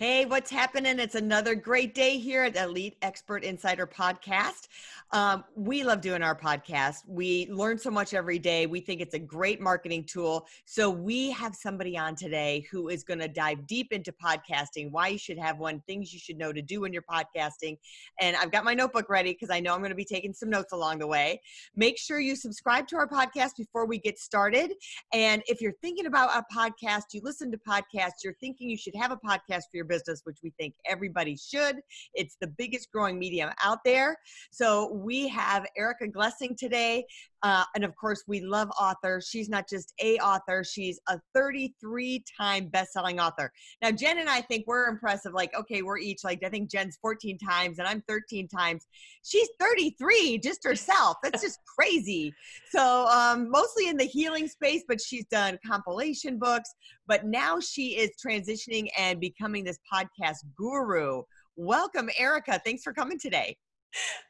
Hey, 0.00 0.24
what's 0.24 0.50
happening? 0.50 0.98
It's 0.98 1.14
another 1.14 1.54
great 1.54 1.94
day 1.94 2.16
here 2.16 2.44
at 2.44 2.56
Elite 2.56 2.96
Expert 3.02 3.44
Insider 3.44 3.86
Podcast. 3.86 4.68
Um, 5.12 5.44
we 5.54 5.84
love 5.84 6.00
doing 6.00 6.22
our 6.22 6.34
podcast. 6.34 7.00
We 7.06 7.46
learn 7.50 7.76
so 7.76 7.90
much 7.90 8.14
every 8.14 8.38
day. 8.38 8.64
We 8.64 8.80
think 8.80 9.02
it's 9.02 9.12
a 9.12 9.18
great 9.18 9.60
marketing 9.60 10.04
tool. 10.04 10.46
So, 10.64 10.88
we 10.88 11.30
have 11.32 11.54
somebody 11.54 11.98
on 11.98 12.14
today 12.14 12.66
who 12.70 12.88
is 12.88 13.04
going 13.04 13.18
to 13.18 13.28
dive 13.28 13.66
deep 13.66 13.92
into 13.92 14.10
podcasting, 14.10 14.90
why 14.90 15.08
you 15.08 15.18
should 15.18 15.38
have 15.38 15.58
one, 15.58 15.82
things 15.86 16.14
you 16.14 16.18
should 16.18 16.38
know 16.38 16.50
to 16.50 16.62
do 16.62 16.80
when 16.80 16.94
you're 16.94 17.02
podcasting. 17.02 17.76
And 18.22 18.36
I've 18.36 18.50
got 18.50 18.64
my 18.64 18.72
notebook 18.72 19.10
ready 19.10 19.34
because 19.34 19.50
I 19.50 19.60
know 19.60 19.74
I'm 19.74 19.80
going 19.80 19.90
to 19.90 19.94
be 19.94 20.06
taking 20.06 20.32
some 20.32 20.48
notes 20.48 20.72
along 20.72 21.00
the 21.00 21.06
way. 21.06 21.42
Make 21.76 21.98
sure 21.98 22.20
you 22.20 22.36
subscribe 22.36 22.88
to 22.88 22.96
our 22.96 23.06
podcast 23.06 23.58
before 23.58 23.84
we 23.84 23.98
get 23.98 24.18
started. 24.18 24.72
And 25.12 25.42
if 25.46 25.60
you're 25.60 25.76
thinking 25.82 26.06
about 26.06 26.30
a 26.34 26.42
podcast, 26.56 27.12
you 27.12 27.20
listen 27.22 27.50
to 27.50 27.58
podcasts, 27.58 28.24
you're 28.24 28.36
thinking 28.40 28.70
you 28.70 28.78
should 28.78 28.94
have 28.94 29.12
a 29.12 29.16
podcast 29.16 29.64
for 29.70 29.76
your 29.76 29.89
business, 29.90 30.22
which 30.24 30.38
we 30.42 30.52
think 30.58 30.74
everybody 30.86 31.36
should. 31.36 31.80
It's 32.14 32.36
the 32.40 32.46
biggest 32.46 32.90
growing 32.92 33.18
medium 33.18 33.50
out 33.62 33.80
there. 33.84 34.16
So 34.50 34.92
we 34.92 35.28
have 35.28 35.66
Erica 35.76 36.06
Glessing 36.06 36.56
today. 36.56 37.04
Uh, 37.42 37.64
and 37.74 37.84
of 37.84 37.96
course, 37.96 38.24
we 38.26 38.40
love 38.40 38.68
authors. 38.78 39.28
She's 39.28 39.48
not 39.48 39.68
just 39.68 39.94
a 40.02 40.18
author, 40.18 40.62
she's 40.62 41.00
a 41.08 41.18
33 41.34 42.22
time 42.38 42.66
best-selling 42.68 43.18
author. 43.18 43.50
Now, 43.82 43.90
Jen 43.90 44.18
and 44.18 44.28
I 44.28 44.42
think 44.42 44.66
we're 44.66 44.88
impressive. 44.88 45.32
Like, 45.32 45.54
okay, 45.58 45.82
we're 45.82 45.98
each 45.98 46.22
like, 46.22 46.44
I 46.44 46.50
think 46.50 46.70
Jen's 46.70 46.98
14 47.00 47.38
times 47.38 47.78
and 47.78 47.88
I'm 47.88 48.02
13 48.08 48.46
times. 48.48 48.86
She's 49.24 49.48
33 49.58 50.38
just 50.38 50.62
herself. 50.64 51.16
That's 51.22 51.42
just 51.42 51.60
crazy. 51.78 52.34
So, 52.70 53.06
um, 53.06 53.50
mostly 53.50 53.88
in 53.88 53.96
the 53.96 54.04
healing 54.04 54.46
space, 54.46 54.84
but 54.86 55.00
she's 55.00 55.24
done 55.26 55.58
compilation 55.66 56.38
books. 56.38 56.70
But 57.06 57.26
now 57.26 57.58
she 57.58 57.96
is 57.96 58.10
transitioning 58.24 58.88
and 58.96 59.18
becoming 59.18 59.64
this 59.64 59.79
podcast 59.92 60.38
guru. 60.56 61.22
Welcome, 61.56 62.10
Erica. 62.18 62.60
Thanks 62.64 62.82
for 62.82 62.92
coming 62.92 63.18
today. 63.18 63.56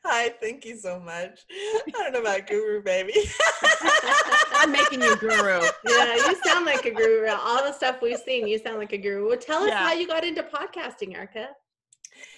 Hi, 0.05 0.31
thank 0.41 0.65
you 0.65 0.77
so 0.77 0.99
much. 0.99 1.41
I 1.51 1.91
don't 1.93 2.13
know 2.13 2.23
about 2.23 2.47
guru, 2.47 2.83
baby. 2.83 3.13
I'm 4.55 4.73
making 4.73 5.03
you 5.03 5.17
guru. 5.17 5.61
Yeah, 5.87 6.15
you 6.15 6.37
sound 6.45 6.65
like 6.65 6.87
a 6.87 6.91
guru. 6.91 7.29
All 7.29 7.63
the 7.63 7.73
stuff 7.73 8.01
we've 8.01 8.19
seen, 8.19 8.47
you 8.49 8.59
sound 8.59 8.79
like 8.79 8.93
a 8.93 8.99
guru. 8.99 9.29
Well, 9.29 9.37
tell 9.37 9.63
us 9.63 9.69
yeah. 9.69 9.87
how 9.87 9.93
you 9.93 10.07
got 10.07 10.25
into 10.25 10.43
podcasting, 10.43 11.15
Erica. 11.15 11.49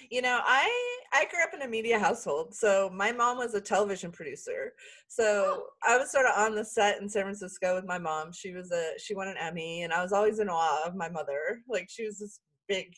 You 0.09 0.21
know, 0.21 0.41
I 0.43 0.99
I 1.13 1.25
grew 1.25 1.41
up 1.43 1.53
in 1.53 1.61
a 1.61 1.67
media 1.67 1.97
household. 1.97 2.53
So 2.53 2.91
my 2.93 3.11
mom 3.11 3.37
was 3.37 3.53
a 3.53 3.61
television 3.61 4.11
producer. 4.11 4.73
So 5.07 5.23
oh. 5.23 5.67
I 5.87 5.97
was 5.97 6.11
sort 6.11 6.25
of 6.25 6.37
on 6.37 6.55
the 6.55 6.65
set 6.65 7.01
in 7.01 7.09
San 7.09 7.23
Francisco 7.23 7.75
with 7.75 7.85
my 7.85 7.97
mom. 7.97 8.31
She 8.31 8.51
was 8.51 8.71
a 8.71 8.91
she 8.99 9.15
won 9.15 9.27
an 9.27 9.37
Emmy 9.39 9.83
and 9.83 9.93
I 9.93 10.03
was 10.03 10.11
always 10.11 10.39
in 10.39 10.49
awe 10.49 10.85
of 10.85 10.95
my 10.95 11.09
mother. 11.09 11.61
Like 11.67 11.87
she 11.89 12.05
was 12.05 12.19
this 12.19 12.39
big 12.67 12.93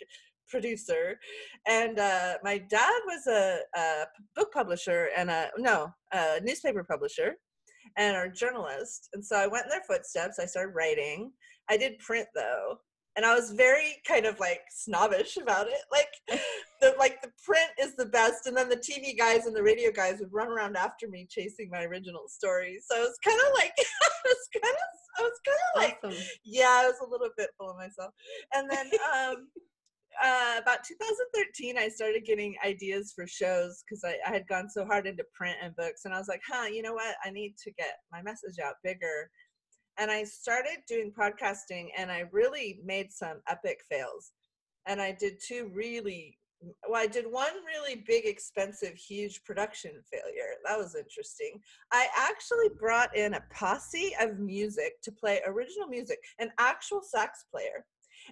producer 0.47 1.17
and 1.67 1.99
uh, 1.99 2.35
my 2.43 2.57
dad 2.69 2.99
was 3.07 3.27
a, 3.27 3.59
a, 3.75 4.05
book 4.35 4.51
publisher 4.53 5.09
and 5.17 5.29
a 5.29 5.49
no 5.57 5.87
a 6.13 6.39
newspaper 6.43 6.83
publisher 6.83 7.33
and 7.97 8.15
a 8.15 8.31
journalist 8.31 9.09
and 9.13 9.25
so 9.25 9.35
i 9.35 9.47
went 9.47 9.65
in 9.65 9.69
their 9.69 9.81
footsteps 9.87 10.39
i 10.39 10.45
started 10.45 10.73
writing. 10.75 11.31
I 11.69 11.77
did 11.77 11.97
print 11.97 12.27
though 12.35 12.77
and 13.15 13.25
i 13.25 13.33
was 13.33 13.51
very 13.51 13.95
kind 14.07 14.25
of 14.25 14.39
like 14.39 14.61
snobbish 14.69 15.37
about 15.37 15.67
it 15.67 15.81
like 15.91 16.39
the 16.81 16.93
like 16.97 17.21
the 17.21 17.31
print 17.43 17.69
is 17.79 17.95
the 17.95 18.05
best 18.05 18.47
and 18.47 18.55
then 18.55 18.69
the 18.69 18.75
tv 18.75 19.17
guys 19.17 19.45
and 19.45 19.55
the 19.55 19.63
radio 19.63 19.91
guys 19.91 20.19
would 20.19 20.33
run 20.33 20.47
around 20.47 20.75
after 20.75 21.07
me 21.07 21.27
chasing 21.29 21.69
my 21.69 21.83
original 21.83 22.23
stories 22.27 22.85
so 22.89 22.97
it 22.97 23.01
was 23.01 23.17
kind 23.23 23.39
of 23.39 23.53
like 23.55 23.73
i 23.79 24.09
was 24.25 24.49
kind 24.53 24.73
of 24.73 25.05
I 25.17 25.21
was 25.21 25.39
kind 25.45 25.57
of 25.57 25.81
like, 25.81 25.99
awesome. 26.03 26.27
yeah, 26.43 26.67
I 26.69 26.85
was 26.85 26.99
a 27.01 27.09
little 27.09 27.29
bit 27.37 27.49
full 27.57 27.69
of 27.69 27.77
myself. 27.77 28.13
And 28.53 28.69
then 28.69 28.87
um, 29.13 29.47
uh, 30.23 30.59
about 30.61 30.83
2013, 30.83 31.77
I 31.77 31.89
started 31.89 32.25
getting 32.25 32.55
ideas 32.65 33.13
for 33.15 33.27
shows 33.27 33.83
because 33.83 34.03
I, 34.03 34.15
I, 34.27 34.33
had 34.33 34.47
gone 34.47 34.69
so 34.69 34.85
hard 34.85 35.07
into 35.07 35.23
print 35.33 35.57
and 35.61 35.75
books. 35.75 36.05
And 36.05 36.13
I 36.13 36.17
was 36.19 36.27
like, 36.27 36.41
huh, 36.47 36.67
you 36.67 36.81
know 36.81 36.93
what? 36.93 37.15
I 37.23 37.29
need 37.29 37.55
to 37.63 37.71
get 37.71 37.99
my 38.11 38.21
message 38.21 38.59
out 38.63 38.75
bigger. 38.83 39.29
And 39.97 40.11
I 40.11 40.23
started 40.23 40.77
doing 40.87 41.11
podcasting 41.17 41.89
and 41.97 42.11
I 42.11 42.25
really 42.31 42.79
made 42.83 43.11
some 43.11 43.41
epic 43.47 43.81
fails. 43.89 44.31
And 44.87 45.01
I 45.01 45.11
did 45.11 45.39
two 45.45 45.71
really, 45.73 46.37
well, 46.87 47.01
I 47.01 47.07
did 47.07 47.25
one 47.29 47.53
really 47.65 48.03
big, 48.05 48.25
expensive, 48.25 48.95
huge 48.95 49.43
production 49.43 49.91
failure. 50.11 50.53
That 50.65 50.77
was 50.77 50.95
interesting. 50.95 51.59
I 51.91 52.07
actually 52.17 52.69
brought 52.79 53.15
in 53.15 53.33
a 53.33 53.43
posse 53.53 54.13
of 54.19 54.39
music 54.39 55.01
to 55.03 55.11
play 55.11 55.41
original 55.45 55.87
music, 55.87 56.19
an 56.39 56.51
actual 56.59 57.01
sax 57.01 57.45
player 57.49 57.85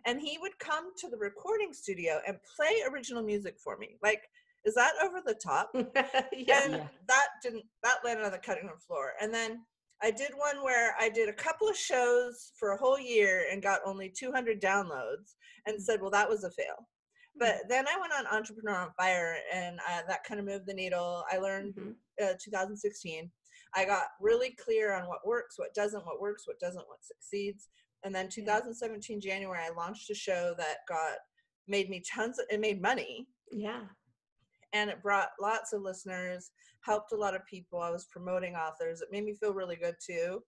and 0.05 0.19
he 0.19 0.37
would 0.41 0.57
come 0.59 0.91
to 0.97 1.09
the 1.09 1.17
recording 1.17 1.73
studio 1.73 2.19
and 2.27 2.37
play 2.55 2.81
original 2.91 3.23
music 3.23 3.55
for 3.59 3.77
me 3.77 3.97
like 4.01 4.23
is 4.65 4.75
that 4.75 4.93
over 5.03 5.21
the 5.25 5.33
top 5.33 5.69
yeah. 6.33 6.61
and 6.63 6.73
that 7.07 7.27
didn't 7.41 7.63
that 7.83 7.97
landed 8.03 8.25
on 8.25 8.31
the 8.31 8.37
cutting 8.37 8.65
room 8.65 8.79
floor 8.85 9.13
and 9.21 9.33
then 9.33 9.61
i 10.01 10.11
did 10.11 10.31
one 10.35 10.63
where 10.63 10.95
i 10.99 11.09
did 11.09 11.29
a 11.29 11.33
couple 11.33 11.67
of 11.67 11.77
shows 11.77 12.51
for 12.57 12.71
a 12.71 12.77
whole 12.77 12.99
year 12.99 13.45
and 13.51 13.61
got 13.61 13.81
only 13.85 14.09
200 14.09 14.61
downloads 14.61 15.35
and 15.65 15.81
said 15.81 16.01
well 16.01 16.11
that 16.11 16.29
was 16.29 16.43
a 16.43 16.51
fail 16.51 16.87
but 17.37 17.55
mm-hmm. 17.55 17.69
then 17.69 17.85
i 17.87 17.99
went 17.99 18.13
on 18.13 18.35
entrepreneur 18.35 18.75
on 18.75 18.89
fire 18.97 19.37
and 19.53 19.79
uh, 19.89 20.01
that 20.07 20.23
kind 20.23 20.39
of 20.39 20.45
moved 20.45 20.65
the 20.67 20.73
needle 20.73 21.23
i 21.31 21.37
learned 21.37 21.73
mm-hmm. 21.75 21.91
uh, 22.23 22.33
2016 22.43 23.29
i 23.75 23.85
got 23.85 24.03
really 24.19 24.55
clear 24.63 24.93
on 24.93 25.07
what 25.07 25.25
works 25.25 25.57
what 25.57 25.73
doesn't 25.73 26.05
what 26.05 26.21
works 26.21 26.47
what 26.47 26.59
doesn't 26.59 26.87
what 26.87 27.03
succeeds 27.03 27.69
and 28.03 28.13
then 28.13 28.27
2017 28.29 29.21
January, 29.21 29.59
I 29.63 29.69
launched 29.75 30.09
a 30.09 30.15
show 30.15 30.53
that 30.57 30.77
got 30.87 31.17
made 31.67 31.89
me 31.89 32.03
tons 32.13 32.39
of 32.39 32.45
it 32.49 32.59
made 32.59 32.81
money. 32.81 33.27
Yeah. 33.51 33.81
And 34.73 34.89
it 34.89 35.03
brought 35.03 35.29
lots 35.39 35.73
of 35.73 35.81
listeners, 35.81 36.51
helped 36.81 37.11
a 37.11 37.17
lot 37.17 37.35
of 37.35 37.45
people. 37.45 37.79
I 37.79 37.91
was 37.91 38.05
promoting 38.05 38.55
authors. 38.55 39.01
It 39.01 39.09
made 39.11 39.23
me 39.23 39.33
feel 39.33 39.53
really 39.53 39.75
good 39.75 39.95
too. 40.05 40.41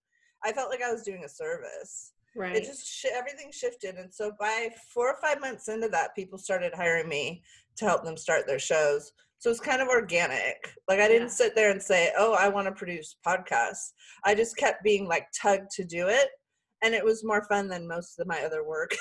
I 0.44 0.52
felt 0.52 0.70
like 0.70 0.82
I 0.82 0.92
was 0.92 1.04
doing 1.04 1.24
a 1.24 1.30
service. 1.30 2.14
Right. 2.36 2.56
It 2.56 2.66
just 2.66 2.86
sh- 2.86 3.06
everything 3.14 3.50
shifted, 3.52 3.96
and 3.96 4.14
so 4.14 4.34
by 4.38 4.70
four 4.94 5.10
or 5.10 5.18
five 5.22 5.40
months 5.40 5.70
into 5.70 5.88
that, 5.90 6.16
people 6.16 6.38
started 6.38 6.74
hiring 6.76 7.08
me 7.08 7.42
to 7.78 7.86
help 7.86 8.04
them 8.04 8.18
start 8.18 8.46
their 8.46 8.60
shows. 8.60 9.14
So 9.38 9.50
it's 9.50 9.60
kind 9.62 9.82
of 9.82 9.88
organic. 9.88 10.74
Like 10.88 11.00
I 11.00 11.08
didn't 11.08 11.30
yeah. 11.30 11.34
sit 11.34 11.56
there 11.56 11.72
and 11.72 11.82
say, 11.82 12.12
"Oh, 12.18 12.34
I 12.34 12.50
want 12.50 12.68
to 12.68 12.74
produce 12.74 13.16
podcasts." 13.26 13.94
I 14.26 14.36
just 14.36 14.58
kept 14.58 14.84
being 14.84 15.08
like 15.08 15.28
tugged 15.40 15.72
to 15.72 15.86
do 15.86 16.08
it, 16.10 16.28
and 16.84 16.94
it 16.94 17.06
was 17.06 17.24
more 17.24 17.46
fun 17.46 17.70
than 17.70 17.88
most 17.88 18.20
of 18.20 18.28
my 18.28 18.42
other 18.44 18.66
work. 18.66 18.96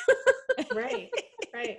right, 0.75 1.11
right, 1.53 1.79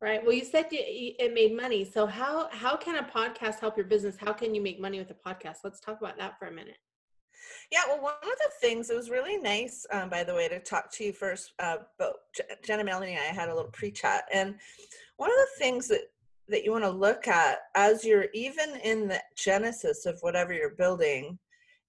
right. 0.00 0.22
Well, 0.22 0.32
you 0.32 0.44
said 0.44 0.66
it 0.70 1.34
made 1.34 1.56
money. 1.56 1.84
So 1.84 2.06
how 2.06 2.48
how 2.50 2.76
can 2.76 2.96
a 2.96 3.02
podcast 3.02 3.60
help 3.60 3.76
your 3.76 3.86
business? 3.86 4.16
How 4.18 4.32
can 4.32 4.54
you 4.54 4.62
make 4.62 4.80
money 4.80 4.98
with 4.98 5.10
a 5.10 5.14
podcast? 5.14 5.58
Let's 5.64 5.80
talk 5.80 6.00
about 6.00 6.18
that 6.18 6.38
for 6.38 6.46
a 6.46 6.52
minute. 6.52 6.78
Yeah, 7.70 7.80
well, 7.86 8.00
one 8.00 8.14
of 8.14 8.38
the 8.38 8.52
things 8.60 8.90
it 8.90 8.96
was 8.96 9.10
really 9.10 9.36
nice, 9.36 9.86
um, 9.92 10.08
by 10.08 10.24
the 10.24 10.34
way, 10.34 10.48
to 10.48 10.58
talk 10.58 10.90
to 10.92 11.04
you 11.04 11.12
first. 11.12 11.52
Uh, 11.58 11.76
but 11.98 12.14
Jenna, 12.64 12.82
Melanie, 12.82 13.12
and 13.12 13.20
I 13.20 13.40
had 13.40 13.48
a 13.48 13.54
little 13.54 13.70
pre-chat, 13.70 14.24
and 14.32 14.54
one 15.18 15.30
of 15.30 15.36
the 15.36 15.64
things 15.64 15.88
that 15.88 16.10
that 16.48 16.64
you 16.64 16.72
want 16.72 16.84
to 16.84 16.90
look 16.90 17.28
at 17.28 17.58
as 17.74 18.04
you're 18.04 18.26
even 18.32 18.76
in 18.82 19.06
the 19.06 19.20
genesis 19.36 20.06
of 20.06 20.18
whatever 20.22 20.52
you're 20.52 20.70
building 20.70 21.38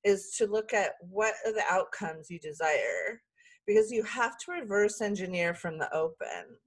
is 0.04 0.36
to 0.38 0.48
look 0.48 0.74
at 0.74 0.94
what 1.10 1.34
are 1.46 1.54
the 1.54 1.64
outcomes 1.70 2.30
you 2.30 2.40
desire 2.40 3.22
because 3.66 3.92
you 3.92 4.04
have 4.04 4.38
to 4.38 4.52
reverse 4.52 5.02
engineer 5.02 5.54
from 5.54 5.78
the 5.78 5.94
open. 5.94 6.58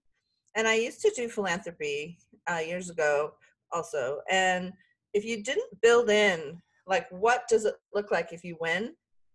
And 0.55 0.69
I 0.69 0.75
used 0.75 1.01
to 1.03 1.13
do 1.15 1.29
philanthropy 1.29 2.19
uh, 2.51 2.59
years 2.59 2.91
ago 2.91 3.35
also. 3.73 4.21
And 4.31 4.73
if 5.15 5.25
you 5.25 5.43
didn't 5.43 5.81
build 5.81 6.11
in, 6.11 6.61
like, 6.87 7.07
what 7.11 7.49
does 7.49 7.65
it 7.65 7.75
look 7.95 8.11
like 8.11 8.33
if 8.33 8.45
you 8.45 8.57
win? 8.61 8.95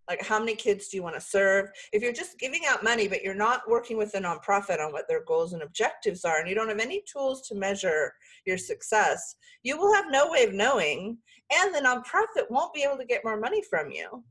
like 0.10 0.26
how 0.26 0.40
many 0.40 0.56
kids 0.56 0.88
do 0.88 0.98
you 0.98 1.04
want 1.04 1.16
to 1.16 1.22
serve 1.22 1.70
if 1.92 2.02
you're 2.02 2.14
just 2.14 2.40
giving 2.40 2.62
out 2.68 2.84
money 2.84 3.08
but 3.08 3.22
you're 3.22 3.34
not 3.34 3.70
working 3.70 3.98
with 3.98 4.14
a 4.16 4.20
nonprofit 4.20 4.80
on 4.80 4.92
what 4.92 5.08
their 5.08 5.24
goals 5.26 5.54
and 5.54 5.62
objectives 5.62 6.24
are 6.24 6.40
and 6.40 6.48
you 6.48 6.56
don't 6.56 6.70
have 6.70 6.80
any 6.80 7.04
tools 7.12 7.48
to 7.48 7.56
measure 7.56 8.14
your 8.46 8.58
success 8.58 9.36
you 9.64 9.78
will 9.78 9.94
have 9.94 10.06
no 10.10 10.30
way 10.32 10.44
of 10.44 10.54
knowing 10.54 11.18
and 11.54 11.74
the 11.74 11.80
nonprofit 11.80 12.50
won't 12.50 12.74
be 12.74 12.84
able 12.84 12.98
to 12.98 13.06
get 13.06 13.24
more 13.24 13.40
money 13.40 13.62
from 13.70 13.92
you 13.92 14.24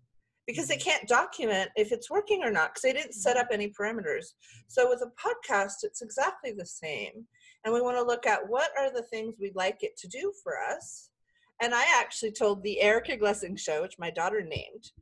because 0.47 0.69
they 0.69 0.77
mm-hmm. 0.77 0.91
can't 0.91 1.09
document 1.09 1.71
if 1.77 1.93
it's 1.93 2.11
working 2.11 2.43
or 2.43 2.51
not 2.51 2.71
because 2.71 2.83
they 2.83 2.93
didn't 2.93 3.15
set 3.15 3.37
mm-hmm. 3.37 3.43
up 3.43 3.49
any 3.53 3.69
parameters. 3.69 4.27
So 4.69 4.89
with 4.89 5.03
a 5.03 5.11
podcast, 5.21 5.83
it's 5.83 6.03
exactly 6.03 6.53
the 6.53 6.67
same. 6.67 7.27
And 7.65 7.75
we 7.75 7.81
want 7.81 7.97
to 7.97 8.03
look 8.03 8.27
at 8.27 8.49
what 8.49 8.71
are 8.79 8.93
the 8.93 9.03
things 9.03 9.37
we'd 9.41 9.57
like 9.57 9.79
it 9.81 9.97
to 9.99 10.09
do 10.09 10.33
for 10.43 10.55
us. 10.73 11.11
And 11.61 11.75
I 11.75 11.85
actually 11.99 12.33
told 12.33 12.63
the 12.63 12.81
Erica 12.81 13.17
Glessing 13.17 13.59
show, 13.59 13.83
which 13.83 13.99
my 13.99 14.11
daughter 14.11 14.43
named. 14.43 14.93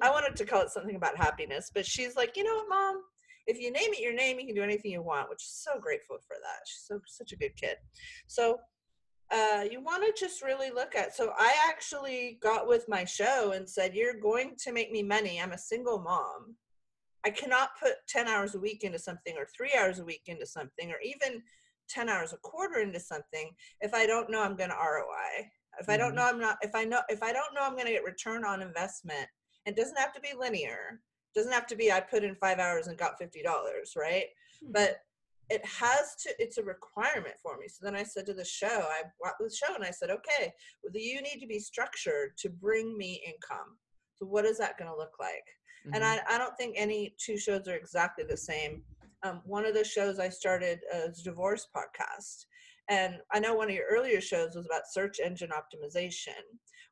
I 0.00 0.10
wanted 0.10 0.34
to 0.36 0.44
call 0.44 0.62
it 0.62 0.70
something 0.70 0.96
about 0.96 1.16
happiness, 1.16 1.70
but 1.72 1.86
she's 1.86 2.16
like, 2.16 2.36
you 2.36 2.44
know 2.44 2.54
what, 2.54 2.68
mom? 2.68 3.02
If 3.46 3.58
you 3.58 3.72
name 3.72 3.92
it 3.92 4.00
your 4.00 4.14
name, 4.14 4.38
you 4.38 4.46
can 4.46 4.54
do 4.54 4.62
anything 4.62 4.92
you 4.92 5.02
want, 5.02 5.28
which 5.28 5.42
is 5.42 5.64
so 5.64 5.78
grateful 5.80 6.18
for 6.26 6.36
that. 6.42 6.60
She's 6.66 6.84
so 6.86 7.00
such 7.06 7.32
a 7.32 7.36
good 7.36 7.56
kid. 7.56 7.76
So 8.26 8.58
uh, 9.30 9.64
you 9.70 9.80
want 9.82 10.04
to 10.04 10.12
just 10.18 10.42
really 10.42 10.70
look 10.70 10.94
at. 10.94 11.14
So 11.14 11.32
I 11.38 11.54
actually 11.68 12.38
got 12.42 12.66
with 12.66 12.88
my 12.88 13.04
show 13.04 13.52
and 13.52 13.68
said, 13.68 13.94
"You're 13.94 14.18
going 14.20 14.56
to 14.58 14.72
make 14.72 14.90
me 14.90 15.02
money. 15.02 15.40
I'm 15.40 15.52
a 15.52 15.58
single 15.58 16.00
mom. 16.00 16.56
I 17.24 17.30
cannot 17.30 17.70
put 17.80 17.94
10 18.08 18.28
hours 18.28 18.54
a 18.54 18.60
week 18.60 18.82
into 18.82 18.98
something, 18.98 19.36
or 19.36 19.46
three 19.56 19.72
hours 19.78 19.98
a 19.98 20.04
week 20.04 20.22
into 20.26 20.46
something, 20.46 20.90
or 20.90 20.98
even 21.02 21.42
10 21.88 22.08
hours 22.08 22.32
a 22.32 22.38
quarter 22.38 22.80
into 22.80 23.00
something 23.00 23.50
if 23.80 23.92
I 23.94 24.06
don't 24.06 24.30
know 24.30 24.42
I'm 24.42 24.56
going 24.56 24.70
to 24.70 24.76
ROI. 24.76 25.50
If 25.80 25.88
I 25.88 25.96
don't 25.96 26.12
Mhm. 26.12 26.16
know 26.16 26.24
I'm 26.24 26.38
not, 26.40 26.58
if 26.62 26.74
I 26.74 26.84
know, 26.84 27.02
if 27.08 27.22
I 27.22 27.32
don't 27.32 27.54
know 27.54 27.62
I'm 27.62 27.72
going 27.74 27.86
to 27.86 27.92
get 27.92 28.04
return 28.04 28.44
on 28.44 28.62
investment, 28.62 29.28
it 29.66 29.76
doesn't 29.76 29.98
have 29.98 30.12
to 30.14 30.20
be 30.20 30.32
linear. 30.34 31.00
Doesn't 31.34 31.52
have 31.52 31.66
to 31.68 31.76
be 31.76 31.92
I 31.92 32.00
put 32.00 32.24
in 32.24 32.34
five 32.36 32.58
hours 32.58 32.86
and 32.88 32.98
got 32.98 33.18
fifty 33.18 33.42
dollars, 33.42 33.94
right? 33.96 34.26
but 34.72 35.00
it 35.50 35.64
has 35.64 36.14
to 36.22 36.30
it's 36.38 36.58
a 36.58 36.62
requirement 36.62 37.34
for 37.42 37.58
me. 37.58 37.66
So 37.68 37.84
then 37.84 37.96
i 37.96 38.02
said 38.02 38.26
to 38.26 38.34
the 38.34 38.44
show 38.44 38.66
i 38.68 39.02
brought 39.20 39.34
the 39.38 39.54
show 39.54 39.74
and 39.74 39.84
i 39.84 39.90
said 39.90 40.10
okay 40.10 40.52
well, 40.82 40.92
you 40.94 41.20
need 41.22 41.40
to 41.40 41.46
be 41.46 41.58
structured 41.58 42.36
to 42.38 42.48
bring 42.48 42.96
me 42.96 43.22
income. 43.26 43.76
So 44.14 44.26
what 44.26 44.44
is 44.44 44.58
that 44.58 44.78
going 44.78 44.90
to 44.90 44.96
look 44.96 45.14
like? 45.18 45.44
And 45.94 46.04
Mhm. 46.04 46.20
I, 46.28 46.34
I 46.34 46.38
don't 46.38 46.56
think 46.56 46.74
any 46.76 47.14
two 47.18 47.36
shows 47.38 47.66
are 47.68 47.74
exactly 47.74 48.24
the 48.24 48.36
same. 48.36 48.82
Um, 49.22 49.42
one 49.44 49.66
of 49.66 49.74
the 49.74 49.84
shows 49.84 50.18
i 50.18 50.28
started 50.28 50.80
as 50.92 51.20
a 51.20 51.24
divorce 51.24 51.66
podcast. 51.76 52.46
And 52.88 53.20
i 53.32 53.38
know 53.40 53.54
one 53.54 53.68
of 53.68 53.74
your 53.74 53.86
earlier 53.90 54.20
shows 54.20 54.54
was 54.54 54.66
about 54.66 54.82
search 54.90 55.20
engine 55.20 55.50
optimization 55.50 56.42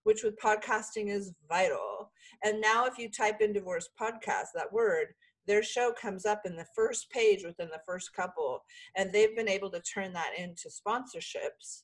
which 0.04 0.22
with 0.22 0.38
podcasting 0.38 1.10
is 1.10 1.34
vital. 1.48 2.10
And 2.42 2.60
now 2.60 2.86
if 2.86 2.98
you 2.98 3.10
type 3.10 3.42
in 3.42 3.52
divorce 3.52 3.90
podcast 4.00 4.46
that 4.54 4.72
word 4.72 5.08
their 5.48 5.62
show 5.62 5.92
comes 6.00 6.24
up 6.24 6.42
in 6.44 6.54
the 6.54 6.66
first 6.76 7.10
page 7.10 7.42
within 7.44 7.68
the 7.68 7.80
first 7.84 8.14
couple 8.14 8.62
and 8.96 9.12
they've 9.12 9.34
been 9.34 9.48
able 9.48 9.70
to 9.70 9.80
turn 9.80 10.12
that 10.12 10.30
into 10.38 10.68
sponsorships 10.68 11.82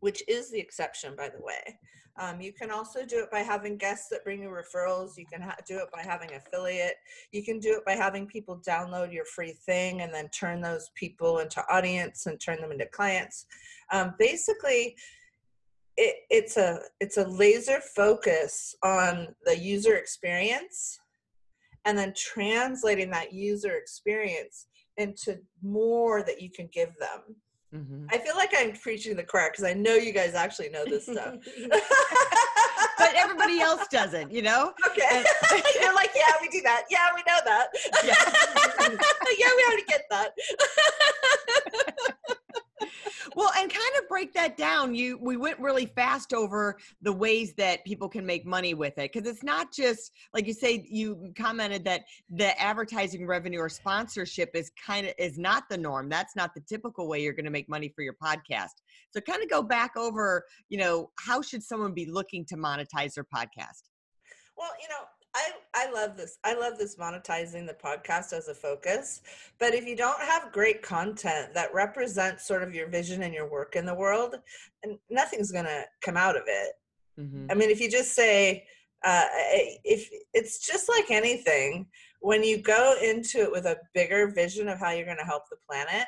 which 0.00 0.22
is 0.28 0.50
the 0.50 0.58
exception 0.58 1.14
by 1.16 1.28
the 1.28 1.42
way. 1.42 1.78
Um, 2.18 2.40
you 2.40 2.52
can 2.52 2.70
also 2.70 3.06
do 3.06 3.20
it 3.20 3.30
by 3.30 3.40
having 3.40 3.78
guests 3.78 4.08
that 4.10 4.24
bring 4.24 4.42
you 4.42 4.48
referrals. 4.48 5.16
You 5.16 5.24
can 5.32 5.40
do 5.66 5.78
it 5.78 5.88
by 5.92 6.02
having 6.02 6.30
affiliate. 6.34 6.96
You 7.32 7.42
can 7.42 7.60
do 7.60 7.74
it 7.74 7.84
by 7.86 7.92
having 7.92 8.26
people 8.26 8.60
download 8.66 9.12
your 9.12 9.24
free 9.24 9.52
thing 9.52 10.02
and 10.02 10.12
then 10.12 10.28
turn 10.28 10.60
those 10.60 10.90
people 10.94 11.38
into 11.38 11.62
audience 11.70 12.26
and 12.26 12.38
turn 12.38 12.60
them 12.60 12.72
into 12.72 12.86
clients. 12.86 13.46
Um, 13.92 14.14
basically 14.18 14.96
it, 15.96 16.16
it's 16.30 16.56
a 16.56 16.80
it's 17.00 17.16
a 17.16 17.28
laser 17.28 17.80
focus 17.80 18.74
on 18.82 19.34
the 19.44 19.58
user 19.58 19.96
experience 19.96 20.98
and 21.84 21.96
then 21.96 22.12
translating 22.16 23.10
that 23.10 23.32
user 23.32 23.76
experience 23.76 24.66
into 24.96 25.38
more 25.62 26.22
that 26.22 26.40
you 26.40 26.50
can 26.50 26.68
give 26.72 26.90
them. 26.98 27.36
Mhm. 27.74 28.06
I 28.10 28.18
feel 28.18 28.34
like 28.36 28.50
I'm 28.56 28.72
preaching 28.72 29.16
the 29.16 29.22
choir 29.22 29.50
because 29.50 29.64
I 29.64 29.72
know 29.74 29.94
you 29.94 30.12
guys 30.12 30.34
actually 30.34 30.70
know 30.70 30.84
this 30.84 31.04
stuff. 31.04 31.36
but 32.98 33.14
everybody 33.14 33.60
else 33.60 33.86
doesn't, 33.88 34.32
you 34.32 34.42
know? 34.42 34.72
okay. 34.88 35.24
You're 35.80 35.94
like, 35.94 36.10
yeah, 36.14 36.32
we 36.40 36.48
do 36.48 36.60
that. 36.62 36.84
Yeah, 36.90 37.06
we 37.14 37.22
know 37.26 37.38
that. 37.44 37.68
Yeah. 38.04 38.14
yeah, 39.38 39.50
we 39.56 39.64
already 39.68 39.84
get 39.86 40.02
that. 40.10 40.32
Well, 43.40 43.52
and 43.56 43.72
kind 43.72 43.92
of 43.98 44.06
break 44.06 44.34
that 44.34 44.58
down. 44.58 44.94
You 44.94 45.16
we 45.18 45.38
went 45.38 45.58
really 45.58 45.86
fast 45.86 46.34
over 46.34 46.76
the 47.00 47.10
ways 47.10 47.54
that 47.54 47.82
people 47.86 48.06
can 48.06 48.26
make 48.26 48.44
money 48.44 48.74
with 48.74 48.98
it 48.98 49.10
because 49.10 49.26
it's 49.26 49.42
not 49.42 49.72
just 49.72 50.12
like 50.34 50.46
you 50.46 50.52
say 50.52 50.86
you 50.90 51.32
commented 51.38 51.82
that 51.84 52.02
the 52.28 52.60
advertising 52.60 53.26
revenue 53.26 53.60
or 53.60 53.70
sponsorship 53.70 54.50
is 54.52 54.70
kind 54.86 55.06
of 55.06 55.14
is 55.18 55.38
not 55.38 55.70
the 55.70 55.78
norm. 55.78 56.10
That's 56.10 56.36
not 56.36 56.54
the 56.54 56.60
typical 56.60 57.08
way 57.08 57.22
you're 57.22 57.32
going 57.32 57.46
to 57.46 57.50
make 57.50 57.66
money 57.66 57.90
for 57.96 58.02
your 58.02 58.12
podcast. 58.22 58.82
So 59.10 59.22
kind 59.22 59.42
of 59.42 59.48
go 59.48 59.62
back 59.62 59.96
over, 59.96 60.44
you 60.68 60.76
know, 60.76 61.08
how 61.18 61.40
should 61.40 61.62
someone 61.62 61.94
be 61.94 62.04
looking 62.04 62.44
to 62.44 62.56
monetize 62.56 63.14
their 63.14 63.24
podcast? 63.24 63.84
Well, 64.60 64.70
you 64.80 64.88
know, 64.88 65.04
I 65.34 65.52
I 65.74 65.90
love 65.90 66.18
this. 66.18 66.38
I 66.44 66.52
love 66.54 66.76
this 66.76 66.96
monetizing 66.96 67.66
the 67.66 67.74
podcast 67.82 68.34
as 68.34 68.48
a 68.48 68.54
focus. 68.54 69.22
But 69.58 69.74
if 69.74 69.86
you 69.86 69.96
don't 69.96 70.20
have 70.20 70.52
great 70.52 70.82
content 70.82 71.54
that 71.54 71.72
represents 71.72 72.46
sort 72.46 72.62
of 72.62 72.74
your 72.74 72.86
vision 72.88 73.22
and 73.22 73.32
your 73.32 73.50
work 73.50 73.74
in 73.74 73.86
the 73.86 73.94
world, 73.94 74.36
and 74.82 74.98
nothing's 75.08 75.50
gonna 75.50 75.84
come 76.02 76.18
out 76.18 76.36
of 76.36 76.42
it. 76.46 76.72
Mhm. 77.18 77.50
I 77.50 77.54
mean, 77.54 77.70
if 77.70 77.80
you 77.80 77.90
just 77.90 78.12
say, 78.12 78.66
uh, 79.02 79.24
if 79.82 80.10
it's 80.34 80.58
just 80.58 80.90
like 80.90 81.10
anything, 81.10 81.90
when 82.20 82.44
you 82.44 82.58
go 82.60 82.96
into 83.02 83.38
it 83.40 83.50
with 83.50 83.64
a 83.64 83.80
bigger 83.94 84.26
vision 84.30 84.68
of 84.68 84.78
how 84.78 84.90
you're 84.90 85.06
going 85.06 85.16
to 85.16 85.24
help 85.24 85.44
the 85.48 85.56
planet, 85.56 86.06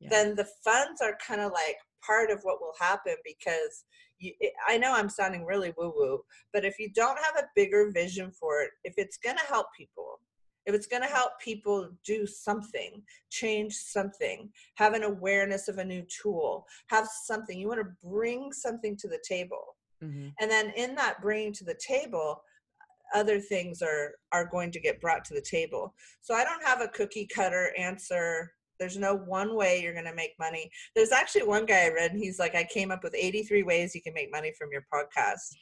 Yeah. 0.00 0.08
then 0.10 0.34
the 0.34 0.44
funds 0.64 1.00
are 1.00 1.16
kind 1.18 1.40
of 1.40 1.52
like 1.52 1.78
part 2.04 2.32
of 2.32 2.42
what 2.42 2.60
will 2.60 2.74
happen 2.80 3.14
because 3.24 3.84
you, 4.18 4.32
I 4.68 4.78
know 4.78 4.92
I'm 4.92 5.08
sounding 5.08 5.44
really 5.44 5.72
woo 5.76 5.92
woo, 5.96 6.20
but 6.52 6.64
if 6.64 6.78
you 6.78 6.90
don't 6.94 7.18
have 7.18 7.36
a 7.44 7.48
bigger 7.54 7.90
vision 7.90 8.30
for 8.30 8.62
it, 8.62 8.70
if 8.84 8.94
it's 8.96 9.18
going 9.18 9.36
to 9.36 9.44
help 9.44 9.66
people, 9.76 10.20
if 10.66 10.74
it's 10.74 10.86
going 10.86 11.02
to 11.02 11.08
help 11.08 11.32
people 11.42 11.90
do 12.04 12.26
something, 12.26 13.02
change 13.30 13.74
something, 13.74 14.50
have 14.76 14.94
an 14.94 15.02
awareness 15.02 15.68
of 15.68 15.78
a 15.78 15.84
new 15.84 16.02
tool, 16.22 16.66
have 16.88 17.06
something, 17.24 17.58
you 17.58 17.68
want 17.68 17.80
to 17.80 18.08
bring 18.08 18.52
something 18.52 18.96
to 18.96 19.08
the 19.08 19.22
table 19.28 19.76
Mhm. 20.02 20.32
and 20.40 20.50
then 20.50 20.70
in 20.76 20.94
that 20.96 21.20
bringing 21.22 21.52
to 21.52 21.64
the 21.64 21.78
table 21.86 22.42
other 23.14 23.40
things 23.40 23.80
are 23.80 24.14
are 24.32 24.44
going 24.44 24.70
to 24.72 24.80
get 24.80 25.00
brought 25.00 25.24
to 25.24 25.34
the 25.34 25.40
table 25.40 25.94
so 26.20 26.34
i 26.34 26.44
don't 26.44 26.64
have 26.64 26.80
a 26.80 26.88
cookie 26.88 27.26
cutter 27.26 27.72
answer 27.78 28.52
there's 28.84 28.98
no 28.98 29.16
one 29.16 29.56
way 29.56 29.80
you're 29.80 29.94
going 29.94 30.04
to 30.04 30.14
make 30.14 30.34
money. 30.38 30.70
There's 30.94 31.10
actually 31.10 31.44
one 31.44 31.64
guy 31.64 31.86
i 31.86 31.88
read 31.88 32.10
and 32.10 32.20
he's 32.20 32.38
like 32.38 32.54
i 32.54 32.64
came 32.64 32.90
up 32.90 33.02
with 33.02 33.14
83 33.14 33.62
ways 33.62 33.94
you 33.94 34.02
can 34.02 34.12
make 34.12 34.30
money 34.30 34.52
from 34.58 34.68
your 34.70 34.84
podcast. 34.92 35.56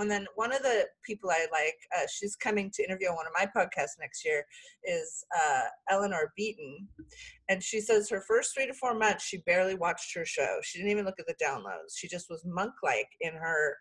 And 0.00 0.10
then 0.10 0.26
one 0.34 0.52
of 0.52 0.60
the 0.62 0.86
people 1.06 1.30
i 1.30 1.46
like 1.52 1.76
uh, 1.96 2.06
she's 2.12 2.34
coming 2.34 2.72
to 2.74 2.82
interview 2.82 3.10
on 3.10 3.14
one 3.14 3.26
of 3.28 3.32
my 3.32 3.46
podcasts 3.46 4.00
next 4.00 4.24
year 4.24 4.44
is 4.82 5.24
uh, 5.36 5.66
eleanor 5.88 6.32
beaton. 6.36 6.88
And 7.48 7.62
she 7.62 7.80
says 7.80 8.10
her 8.10 8.24
first 8.26 8.54
three 8.56 8.66
to 8.66 8.74
four 8.74 8.98
months 8.98 9.24
she 9.24 9.38
barely 9.46 9.76
watched 9.76 10.12
her 10.16 10.24
show. 10.24 10.58
She 10.64 10.78
didn't 10.78 10.90
even 10.90 11.04
look 11.04 11.20
at 11.20 11.26
the 11.28 11.44
downloads. 11.44 11.96
She 11.96 12.08
just 12.08 12.28
was 12.28 12.44
monk 12.44 12.72
like 12.82 13.08
in 13.20 13.34
her 13.34 13.76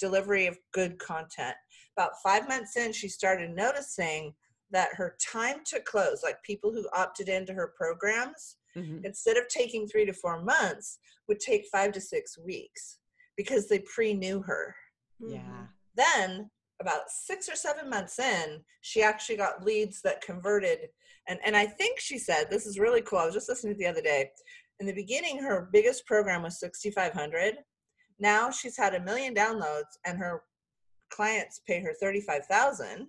delivery 0.00 0.48
of 0.48 0.58
good 0.72 0.98
content. 0.98 1.54
About 1.96 2.10
five 2.24 2.48
months 2.48 2.76
in 2.76 2.92
she 2.92 3.06
started 3.06 3.54
noticing 3.54 4.34
that 4.72 4.94
her 4.94 5.16
time 5.20 5.60
to 5.66 5.80
close 5.80 6.22
like 6.22 6.42
people 6.42 6.72
who 6.72 6.88
opted 6.94 7.28
into 7.28 7.52
her 7.52 7.72
programs 7.76 8.56
Mhm. 8.76 9.04
instead 9.04 9.36
of 9.36 9.46
taking 9.48 9.86
three 9.86 10.06
to 10.06 10.14
four 10.14 10.40
months 10.42 10.98
would 11.28 11.38
take 11.40 11.66
five 11.70 11.92
to 11.92 12.00
six 12.00 12.38
weeks 12.38 12.98
because 13.36 13.68
they 13.68 13.80
pre-knew 13.80 14.40
her 14.42 14.74
Yeah. 15.20 15.66
then 15.94 16.50
about 16.80 17.10
six 17.10 17.48
or 17.50 17.54
seven 17.54 17.88
months 17.88 18.18
in 18.18 18.64
she 18.80 19.02
actually 19.02 19.36
got 19.36 19.62
leads 19.62 20.00
that 20.02 20.20
converted 20.22 20.90
and 21.28 21.38
and 21.44 21.54
i 21.56 21.66
think 21.66 22.00
she 22.00 22.18
said 22.18 22.50
this 22.50 22.66
is 22.66 22.78
really 22.78 23.02
cool 23.02 23.18
i 23.20 23.24
was 23.26 23.34
just 23.34 23.48
listening 23.48 23.74
to 23.74 23.76
it 23.76 23.84
the 23.84 23.90
other 23.90 24.00
day 24.02 24.32
in 24.80 24.86
the 24.86 24.92
beginning 24.94 25.38
her 25.38 25.68
biggest 25.70 26.04
program 26.06 26.42
was 26.42 26.58
6500 26.58 27.58
now 28.18 28.50
she's 28.50 28.76
had 28.76 28.94
a 28.94 29.00
million 29.00 29.34
downloads 29.34 29.96
and 30.06 30.18
her 30.18 30.42
clients 31.10 31.60
pay 31.66 31.80
her 31.80 31.94
35000 32.00 33.06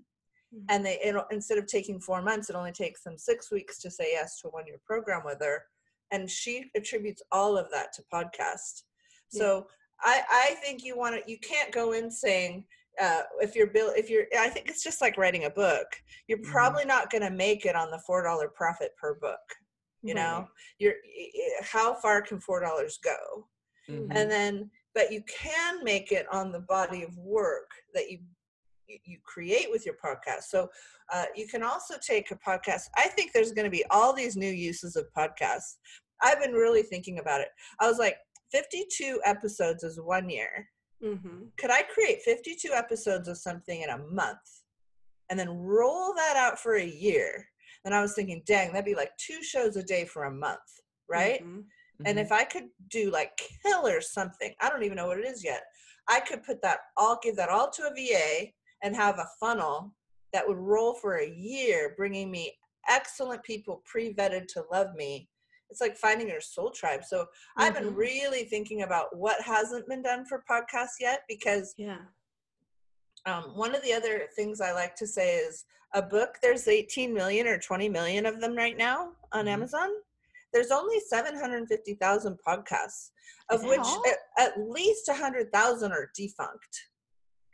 Mhm. 0.54 0.66
and 0.70 0.86
they 0.86 1.00
it, 1.00 1.16
instead 1.32 1.58
of 1.58 1.66
taking 1.68 2.00
four 2.00 2.22
months 2.22 2.50
it 2.50 2.56
only 2.56 2.72
takes 2.72 3.02
them 3.04 3.18
six 3.18 3.52
weeks 3.52 3.80
to 3.80 3.90
say 3.90 4.10
yes 4.12 4.40
to 4.40 4.48
a 4.48 4.52
one 4.52 4.68
year 4.68 4.80
program 4.86 5.24
with 5.26 5.40
her 5.42 5.66
and 6.12 6.30
she 6.30 6.70
attributes 6.76 7.22
all 7.32 7.58
of 7.58 7.70
that 7.72 7.92
to 7.94 8.04
podcast 8.14 8.84
so 9.30 9.68
i 10.02 10.22
i 10.30 10.56
think 10.64 10.84
you 10.84 10.96
want 10.98 11.16
to 11.16 11.32
you 11.32 11.38
can't 11.40 11.72
go 11.72 11.94
in 11.94 12.12
saying 12.12 12.66
uh, 13.02 13.24
if 13.42 13.56
you're 13.56 13.68
bill 13.68 13.92
if 13.96 14.10
you're 14.10 14.26
i 14.38 14.48
think 14.50 14.70
it's 14.70 14.84
just 14.84 15.02
like 15.02 15.18
writing 15.18 15.46
a 15.46 15.50
book 15.50 15.88
you're 16.28 16.38
Mhm. 16.38 16.52
probably 16.52 16.86
not 16.86 17.10
going 17.10 17.24
to 17.24 17.32
make 17.32 17.66
it 17.66 17.76
on 17.76 17.90
the 17.90 17.98
four 18.06 18.22
dollar 18.24 18.48
profit 18.50 18.92
per 18.98 19.16
book 19.16 19.40
you 20.04 20.14
know 20.14 20.48
you're 20.78 20.96
how 21.64 21.96
far 21.96 22.22
can 22.22 22.40
four 22.40 22.60
dollars 22.60 23.00
go 23.04 23.48
Mhm. 23.90 24.08
and 24.16 24.30
then 24.30 24.70
but 24.94 25.12
you 25.12 25.24
can 25.24 25.84
make 25.84 26.12
it 26.12 26.28
on 26.32 26.52
the 26.52 26.60
body 26.60 27.02
of 27.02 27.18
work 27.18 27.72
that 27.96 28.12
you 28.12 28.20
you 28.88 29.18
create 29.24 29.68
with 29.72 29.86
your 29.86 29.96
podcast 30.04 30.44
so 30.44 30.68
uh, 31.13 31.25
you 31.36 31.48
can 31.48 31.63
also 31.63 31.96
take 32.06 32.32
a 32.32 32.36
podcast 32.36 32.84
i 32.98 33.08
think 33.08 33.32
there's 33.32 33.52
going 33.52 33.66
to 33.66 33.72
be 33.72 33.86
all 33.92 34.13
these 34.13 34.36
new 34.36 34.50
uses 34.52 34.96
of 34.96 35.06
podcasts 35.18 35.75
i've 36.22 36.42
been 36.42 36.54
really 36.54 36.84
thinking 36.84 37.20
about 37.20 37.42
it 37.42 37.50
i 37.80 37.88
was 37.88 37.98
like 38.00 38.18
52 38.52 39.20
episodes 39.25 39.84
is 39.84 40.00
one 40.00 40.30
year 40.30 40.70
Mhm. 41.04 41.50
could 41.58 41.72
i 41.72 41.82
create 41.84 42.22
52 42.22 42.72
episodes 42.74 43.28
of 43.28 43.38
something 43.38 43.82
in 43.82 43.90
a 43.90 43.98
month 43.98 44.63
and 45.30 45.40
then 45.40 45.50
roll 45.50 46.13
that 46.13 46.36
out 46.36 46.60
for 46.60 46.75
a 46.75 46.86
year. 46.86 47.48
And 47.86 47.96
I 47.96 48.02
was 48.02 48.13
thinking, 48.13 48.44
dang, 48.46 48.68
that'd 48.72 48.86
be 48.86 48.94
like 48.94 49.12
two 49.18 49.42
shows 49.42 49.78
a 49.78 49.82
day 49.84 50.06
for 50.06 50.25
a 50.25 50.32
month, 50.32 50.60
right? 51.10 51.42
Mhm. 51.44 51.66
And 52.06 52.18
Mhm. 52.18 52.22
if 52.22 52.32
I 52.32 52.44
could 52.44 52.70
do 52.90 53.10
like 53.10 53.36
killer 53.38 54.00
something, 54.02 54.54
I 54.60 54.70
don't 54.70 54.84
even 54.84 54.98
know 54.98 55.08
what 55.08 55.20
it 55.20 55.25
is 55.25 55.44
yet. 55.44 55.63
I 56.08 56.20
could 56.20 56.44
put 56.44 56.62
that 56.62 56.82
all, 56.98 57.18
give 57.24 57.36
that 57.38 57.50
all 57.50 57.72
to 57.72 57.88
a 57.88 57.94
VA 57.96 58.54
and 58.84 58.96
have 58.96 59.18
a 59.18 59.30
funnel 59.40 59.92
that 60.34 60.48
would 60.48 60.58
roll 60.58 60.94
for 60.94 61.16
a 61.16 61.30
year, 61.30 61.94
bringing 61.98 62.30
me 62.30 62.54
excellent 62.90 63.42
people 63.44 63.82
pre 63.86 64.13
vetted 64.13 64.48
to 64.50 64.66
love 64.72 64.94
me. 64.96 65.30
It's 65.70 65.82
like 65.82 65.96
finding 65.98 66.28
your 66.28 66.42
soul 66.42 66.70
tribe. 66.70 67.04
So 67.04 67.25
I've 67.58 67.74
been 67.74 67.94
Mhm. 67.94 67.98
really 67.98 68.44
thinking 68.44 68.84
about 68.84 69.16
what 69.16 69.42
hasn't 69.42 69.88
been 69.88 70.04
done 70.04 70.25
for 70.25 70.44
podcasts 70.48 71.00
yet 71.00 71.24
because 71.28 71.74
Yeah. 71.78 72.06
um, 73.25 73.56
one 73.56 73.74
of 73.74 73.82
the 73.84 73.94
other 73.94 74.28
things 74.36 74.60
I 74.60 74.74
like 74.74 74.96
to 74.98 75.08
say 75.08 75.38
is 75.38 75.63
a 75.94 76.02
book, 76.02 76.40
there's 76.42 76.68
18 76.68 77.13
million 77.13 77.48
or 77.48 77.58
20 77.58 77.88
million 77.88 78.25
of 78.25 78.42
them 78.42 78.54
right 78.54 78.75
now 78.78 79.16
on 79.32 79.46
Mhm. 79.46 79.50
Amazon. 79.54 79.90
There's 80.52 80.72
only 80.72 81.00
750,000 81.00 82.38
podcasts, 82.46 83.12
of 83.50 83.63
which 83.63 83.88
at, 84.06 84.18
at 84.38 84.60
least 84.60 85.08
100,000 85.08 85.94
are 85.94 86.12
defunct. 86.13 86.90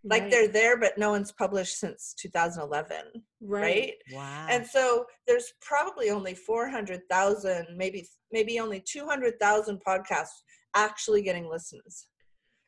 Like 0.03 0.23
Right. 0.23 0.31
they're 0.31 0.47
there, 0.47 0.77
but 0.77 0.97
no 0.97 1.09
one's 1.09 1.31
published 1.31 1.77
since 1.77 2.13
2011, 2.13 3.25
right? 3.41 3.95
wow. 4.11 4.47
And 4.49 4.65
so 4.65 5.05
there's 5.27 5.53
probably 5.61 6.09
only 6.09 6.33
400,000, 6.33 7.75
maybe 7.75 8.07
maybe 8.31 8.59
only 8.59 8.79
200,000 8.79 9.81
podcasts 9.83 10.43
actually 10.75 11.21
getting 11.21 11.49
listens. 11.49 12.07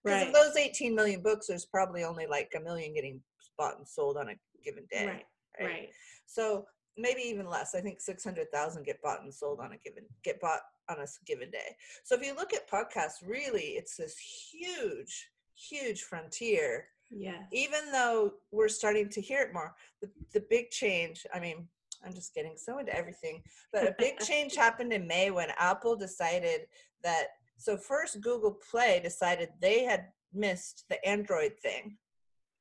Because 0.03 0.21
Right. 0.21 0.27
of 0.27 0.33
those 0.33 0.57
18 0.57 0.95
million 0.95 1.21
books, 1.21 1.47
there's 1.47 1.65
probably 1.65 2.03
only 2.03 2.25
like 2.25 2.51
a 2.55 2.59
million 2.59 2.93
getting 2.93 3.21
bought 3.57 3.77
and 3.77 3.87
sold 3.87 4.17
on 4.17 4.29
a 4.29 4.35
given 4.63 4.85
day. 4.91 5.05
Right. 5.05 5.25
Right. 5.59 5.89
So 6.25 6.65
maybe 6.97 7.21
even 7.21 7.47
less. 7.47 7.75
I 7.75 7.81
think 7.81 8.01
600,000 8.01 8.83
get 8.83 9.01
bought 9.01 9.21
and 9.21 9.33
sold 9.33 9.59
on 9.59 9.73
a 9.73 9.77
given 9.77 10.05
get 10.23 10.41
bought 10.41 10.61
on 10.89 10.99
a 10.99 11.07
given 11.25 11.49
day. 11.51 11.75
So 12.03 12.15
if 12.15 12.25
you 12.25 12.35
look 12.35 12.53
at 12.53 12.69
podcasts, 12.69 13.25
really 13.25 13.75
it's 13.77 13.95
this 13.95 14.17
huge 14.17 15.29
huge 15.55 16.01
frontier. 16.03 16.87
Yes. 17.11 17.43
Even 17.51 17.91
though 17.91 18.33
we're 18.51 18.69
starting 18.69 19.09
to 19.09 19.21
hear 19.21 19.41
it 19.41 19.53
more, 19.53 19.75
the, 20.01 20.09
the 20.33 20.43
big 20.49 20.69
change, 20.69 21.25
I 21.33 21.39
mean, 21.39 21.67
I'm 22.05 22.13
just 22.13 22.33
getting 22.33 22.55
so 22.57 22.79
into 22.79 22.95
everything, 22.95 23.43
but 23.71 23.83
a 23.83 23.95
big 23.99 24.19
change 24.19 24.55
happened 24.67 24.93
in 24.93 25.05
May 25.07 25.29
when 25.29 25.49
Apple 25.57 25.95
decided 25.95 26.61
that 27.03 27.27
so 27.57 27.77
first 27.77 28.21
Google 28.21 28.57
Play 28.71 28.99
decided 29.03 29.49
they 29.61 29.83
had 29.83 30.05
missed 30.33 30.85
the 30.89 31.05
Android 31.05 31.53
thing 31.61 31.97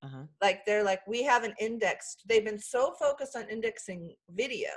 uh-huh. 0.02 0.22
like 0.40 0.64
they're 0.64 0.84
like 0.84 1.06
we 1.06 1.22
haven't 1.22 1.54
indexed 1.60 2.22
they've 2.26 2.44
been 2.44 2.58
so 2.58 2.92
focused 2.98 3.36
on 3.36 3.48
indexing 3.48 4.14
video 4.30 4.70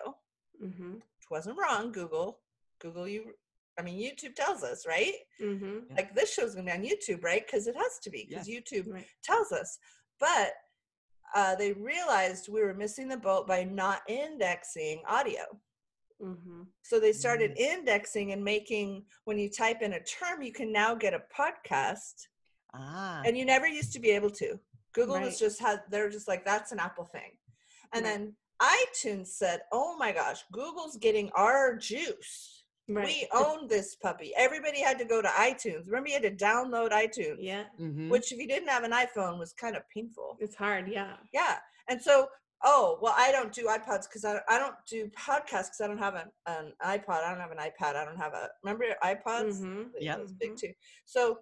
Mm-hmm. 0.63 0.93
which 0.93 1.29
wasn't 1.31 1.57
wrong 1.57 1.91
google 1.91 2.39
google 2.79 3.07
you 3.07 3.33
i 3.77 3.81
mean 3.81 3.99
youtube 3.99 4.35
tells 4.35 4.63
us 4.63 4.85
right 4.87 5.13
Mm-hmm. 5.41 5.79
Yeah. 5.89 5.95
like 5.95 6.13
this 6.15 6.33
show's 6.33 6.53
gonna 6.55 6.65
be 6.71 6.77
on 6.77 6.83
youtube 6.83 7.23
right 7.23 7.45
because 7.45 7.67
it 7.67 7.75
has 7.75 7.99
to 8.03 8.09
be 8.09 8.25
because 8.29 8.47
youtube 8.47 8.91
Right. 8.91 9.05
tells 9.23 9.51
us 9.51 9.77
but 10.19 10.51
uh, 11.35 11.55
they 11.55 11.73
realized 11.73 12.47
we 12.47 12.61
were 12.61 12.75
missing 12.75 13.07
the 13.07 13.17
boat 13.17 13.47
by 13.47 13.63
not 13.63 14.01
indexing 14.07 15.01
audio 15.07 15.41
Mm-hmm. 16.21 16.61
so 16.83 16.99
they 17.01 17.11
started 17.11 17.57
indexing 17.57 18.31
and 18.31 18.41
making 18.41 19.03
when 19.25 19.37
you 19.37 19.49
type 19.49 19.81
in 19.81 19.93
a 19.93 19.99
term 20.03 20.41
you 20.41 20.53
can 20.53 20.71
now 20.71 20.95
get 20.95 21.13
a 21.13 21.21
podcast 21.37 22.27
Ah. 22.73 23.21
and 23.25 23.37
you 23.37 23.43
never 23.45 23.67
used 23.67 23.91
to 23.93 23.99
be 23.99 24.09
able 24.11 24.29
to. 24.31 24.57
Google 24.93 25.19
was 25.19 25.37
just 25.37 25.59
had 25.59 25.81
they're 25.89 26.09
just 26.09 26.27
like 26.27 26.45
that's 26.45 26.71
an 26.71 26.79
Apple 26.79 27.03
thing, 27.05 27.31
and 27.93 28.05
Right. 28.05 28.11
then 28.17 28.35
iTunes 28.61 29.27
said, 29.27 29.61
"Oh 29.71 29.97
my 29.97 30.11
gosh, 30.11 30.43
Google's 30.51 30.97
getting 30.97 31.29
our 31.35 31.75
juice. 31.75 32.62
Right. 32.87 33.05
We 33.05 33.27
owned 33.33 33.69
this 33.69 33.95
puppy." 33.95 34.33
Everybody 34.35 34.81
had 34.81 34.97
to 34.99 35.05
go 35.05 35.21
to 35.21 35.27
iTunes. 35.29 35.85
Remember, 35.87 36.09
you 36.09 36.15
had 36.19 36.23
to 36.23 36.45
download 36.45 36.91
iTunes, 36.91 37.37
yeah. 37.39 37.65
Mhm. 37.79 38.09
which 38.09 38.31
if 38.31 38.37
you 38.39 38.47
didn't 38.47 38.69
have 38.69 38.83
an 38.83 38.91
iPhone 38.91 39.39
was 39.39 39.53
kind 39.53 39.75
of 39.75 39.83
painful. 39.89 40.37
It's 40.39 40.55
hard. 40.55 40.87
Yeah. 40.89 41.17
Yeah, 41.31 41.59
and 41.87 42.01
so 42.01 42.29
oh 42.65 42.97
well, 43.01 43.13
I 43.17 43.31
don't 43.31 43.51
do 43.53 43.65
iPods 43.67 44.03
because 44.03 44.25
I 44.25 44.39
I 44.47 44.57
don't 44.59 44.75
do 44.87 45.07
podcasts 45.09 45.67
because 45.69 45.81
I 45.81 45.87
don't 45.87 45.97
have 45.97 46.15
an, 46.15 46.31
an 46.45 46.73
iPod. 46.81 47.23
I 47.23 47.29
don't 47.31 47.39
have 47.41 47.51
an 47.51 47.57
iPad. 47.57 47.95
I 47.95 48.05
don't 48.05 48.17
have 48.17 48.33
a 48.33 48.49
remember 48.63 48.85
iPods. 49.03 49.61
Mm-hmm. 49.61 49.83
Yep. 49.99 50.17
It 50.17 50.21
was 50.21 50.33
big 50.33 50.51
Mhm. 50.51 50.59
too. 50.59 50.73
So 51.05 51.39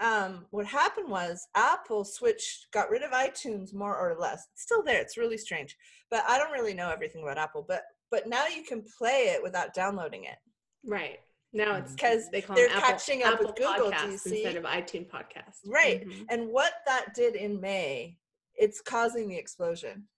um, 0.00 0.46
what 0.50 0.66
happened 0.66 1.08
was 1.08 1.46
Apple 1.54 2.04
switched, 2.04 2.66
got 2.72 2.90
rid 2.90 3.02
of 3.04 3.12
iTunes 3.12 3.72
more 3.72 3.96
or 3.96 4.16
less. 4.18 4.48
It's 4.52 4.62
still 4.62 4.82
there. 4.82 5.00
It's 5.00 5.16
really 5.16 5.38
strange, 5.38 5.76
but 6.10 6.24
I 6.26 6.36
don't 6.36 6.50
really 6.50 6.74
know 6.74 6.90
everything 6.90 7.22
about 7.22 7.38
Apple. 7.38 7.64
But 7.66 7.82
but 8.10 8.26
now 8.26 8.46
you 8.48 8.64
can 8.64 8.82
play 8.98 9.28
it 9.34 9.42
without 9.42 9.72
downloading 9.74 10.24
it. 10.24 10.38
Right. 10.84 11.20
Now 11.52 11.76
it's 11.76 11.94
'Cause 11.94 12.28
they 12.30 12.42
call 12.42 12.56
they're 12.56 12.68
Apple, 12.68 12.80
catching 12.80 13.22
up 13.22 13.38
with 13.38 13.54
Google, 13.54 13.74
do 13.76 13.82
you 13.84 13.90
Podcasts 13.92 14.18
see? 14.20 14.44
instead 14.44 14.56
of 14.56 14.64
iTunes 14.64 15.08
podcast. 15.08 15.60
Right. 15.64 16.06
Mhm. 16.06 16.26
And 16.28 16.48
what 16.48 16.74
that 16.86 17.14
did 17.14 17.36
in 17.36 17.60
May, 17.60 18.18
it's 18.56 18.80
causing 18.80 19.28
the 19.28 19.36
explosion. 19.36 20.08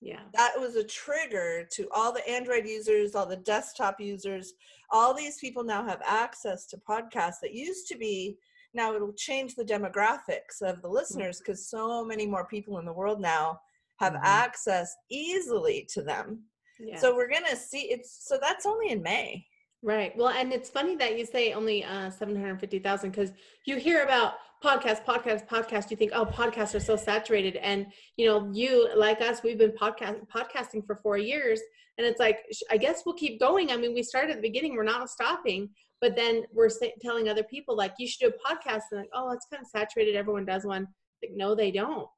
Yeah. 0.00 0.22
That 0.32 0.58
was 0.58 0.76
a 0.76 0.84
trigger 0.84 1.66
to 1.72 1.88
all 1.90 2.12
the 2.12 2.26
Android 2.28 2.66
users, 2.66 3.14
all 3.14 3.26
the 3.26 3.36
desktop 3.36 4.00
users. 4.00 4.54
All 4.90 5.12
these 5.14 5.38
people 5.38 5.64
now 5.64 5.84
have 5.84 6.00
access 6.04 6.66
to 6.68 6.78
podcasts 6.78 7.40
that 7.42 7.52
used 7.52 7.88
to 7.88 7.96
be. 7.96 8.38
Now 8.72 8.94
it'll 8.94 9.14
change 9.14 9.54
the 9.54 9.64
demographics 9.64 10.60
of 10.62 10.80
the 10.82 10.88
listeners 10.88 11.38
because 11.38 11.68
so 11.68 12.04
many 12.04 12.26
more 12.26 12.46
people 12.46 12.78
in 12.78 12.84
the 12.84 12.92
world 12.92 13.20
now 13.20 13.60
have 14.00 14.12
Mhm. 14.14 14.20
access 14.22 14.94
easily 15.08 15.84
to 15.92 16.02
them. 16.02 16.50
Yeah. 16.78 16.98
So 16.98 17.14
we're 17.16 17.28
gonna 17.28 17.56
see 17.56 17.90
it's 17.90 18.10
so 18.28 18.38
that's 18.38 18.66
only 18.66 18.90
in 18.90 19.02
May. 19.02 19.46
Right. 19.86 20.16
Well, 20.16 20.30
and 20.30 20.52
it's 20.52 20.68
funny 20.68 20.96
that 20.96 21.16
you 21.16 21.24
say 21.24 21.52
only 21.52 21.84
uh, 21.84 22.10
750,000 22.10 23.08
because 23.08 23.30
you 23.66 23.76
hear 23.76 24.02
about 24.02 24.32
podcast, 24.60 25.04
podcast, 25.04 25.46
podcast. 25.46 25.92
You 25.92 25.96
think, 25.96 26.10
oh, 26.12 26.26
podcasts 26.26 26.74
are 26.74 26.80
so 26.80 26.96
saturated. 26.96 27.54
And, 27.54 27.86
you 28.16 28.26
know, 28.26 28.50
you, 28.52 28.88
like 28.96 29.20
us, 29.20 29.44
we've 29.44 29.58
been 29.58 29.70
podcast, 29.70 30.26
podcasting 30.26 30.84
for 30.84 30.96
four 30.96 31.18
years. 31.18 31.60
And 31.98 32.04
it's 32.04 32.18
like, 32.18 32.40
I 32.68 32.78
guess 32.78 33.04
we'll 33.06 33.14
keep 33.14 33.38
going. 33.38 33.70
I 33.70 33.76
mean, 33.76 33.94
we 33.94 34.02
started 34.02 34.30
at 34.30 34.36
the 34.38 34.48
beginning, 34.48 34.74
we're 34.74 34.82
not 34.82 35.08
stopping. 35.08 35.68
But 36.00 36.16
then 36.16 36.42
we're 36.52 36.70
telling 37.00 37.28
other 37.28 37.44
people, 37.44 37.76
like, 37.76 37.94
you 37.96 38.08
should 38.08 38.18
do 38.18 38.32
a 38.34 38.52
podcast. 38.52 38.82
And 38.90 39.02
like, 39.02 39.10
oh, 39.14 39.30
it's 39.30 39.46
kind 39.46 39.62
of 39.62 39.68
saturated. 39.68 40.16
Everyone 40.16 40.44
does 40.44 40.64
one. 40.64 40.88
Like, 41.22 41.32
no, 41.34 41.54
they 41.54 41.70
don't. 41.70 42.08